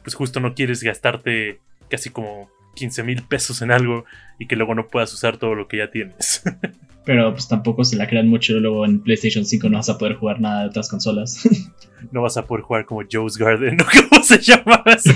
pues 0.02 0.16
justo 0.16 0.40
no 0.40 0.56
quieres 0.56 0.82
gastarte 0.82 1.60
casi 1.88 2.10
como 2.10 2.50
15 2.76 3.04
mil 3.04 3.22
pesos 3.22 3.62
en 3.62 3.70
algo 3.70 4.06
y 4.40 4.48
que 4.48 4.56
luego 4.56 4.74
no 4.74 4.88
puedas 4.88 5.14
usar 5.14 5.38
todo 5.38 5.54
lo 5.54 5.68
que 5.68 5.78
ya 5.78 5.92
tienes. 5.92 6.42
Pero 7.06 7.32
pues 7.32 7.48
tampoco 7.48 7.84
se 7.84 7.96
la 7.96 8.08
crean 8.08 8.28
mucho. 8.28 8.60
Luego 8.60 8.86
en 8.86 9.02
PlayStation 9.04 9.46
5 9.46 9.70
no 9.70 9.78
vas 9.78 9.90
a 9.90 10.00
poder 10.00 10.16
jugar 10.16 10.42
nada 10.42 10.62
de 10.62 10.70
otras 10.70 10.90
consolas. 10.90 11.48
no 12.12 12.24
vas 12.24 12.38
a 12.38 12.46
poder 12.48 12.64
jugar 12.64 12.86
como 12.86 13.04
Joe's 13.08 13.38
Garden, 13.38 13.78
¿no? 13.78 13.86
¿Cómo 14.10 14.24
se 14.24 14.40
llamaba 14.40 14.94
ese 14.94 15.14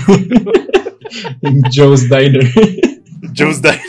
Joe's 1.74 2.08
Diner. 2.08 2.48
Joe's 3.36 3.60
Diner. 3.60 3.80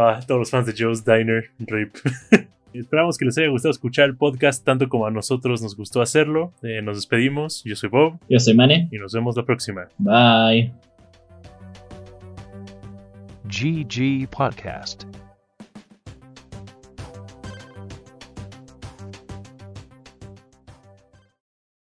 Ah, 0.00 0.20
todos 0.26 0.38
los 0.40 0.50
fans 0.50 0.66
de 0.66 0.74
Joe's 0.76 1.04
Diner, 1.04 1.50
RIP. 1.58 1.96
Esperamos 2.74 3.16
que 3.16 3.24
les 3.24 3.38
haya 3.38 3.48
gustado 3.48 3.70
escuchar 3.72 4.04
el 4.04 4.16
podcast 4.16 4.62
tanto 4.64 4.88
como 4.88 5.06
a 5.06 5.10
nosotros 5.10 5.62
nos 5.62 5.74
gustó 5.76 6.02
hacerlo. 6.02 6.52
Eh, 6.62 6.82
nos 6.82 6.96
despedimos. 6.96 7.62
Yo 7.64 7.74
soy 7.74 7.88
Bob 7.88 8.18
Yo 8.28 8.38
soy 8.38 8.54
Mane. 8.54 8.88
y 8.92 8.98
nos 8.98 9.14
vemos 9.14 9.34
la 9.36 9.44
próxima. 9.44 9.88
Bye. 9.98 10.72
GG 13.48 14.28
Podcast. 14.28 15.15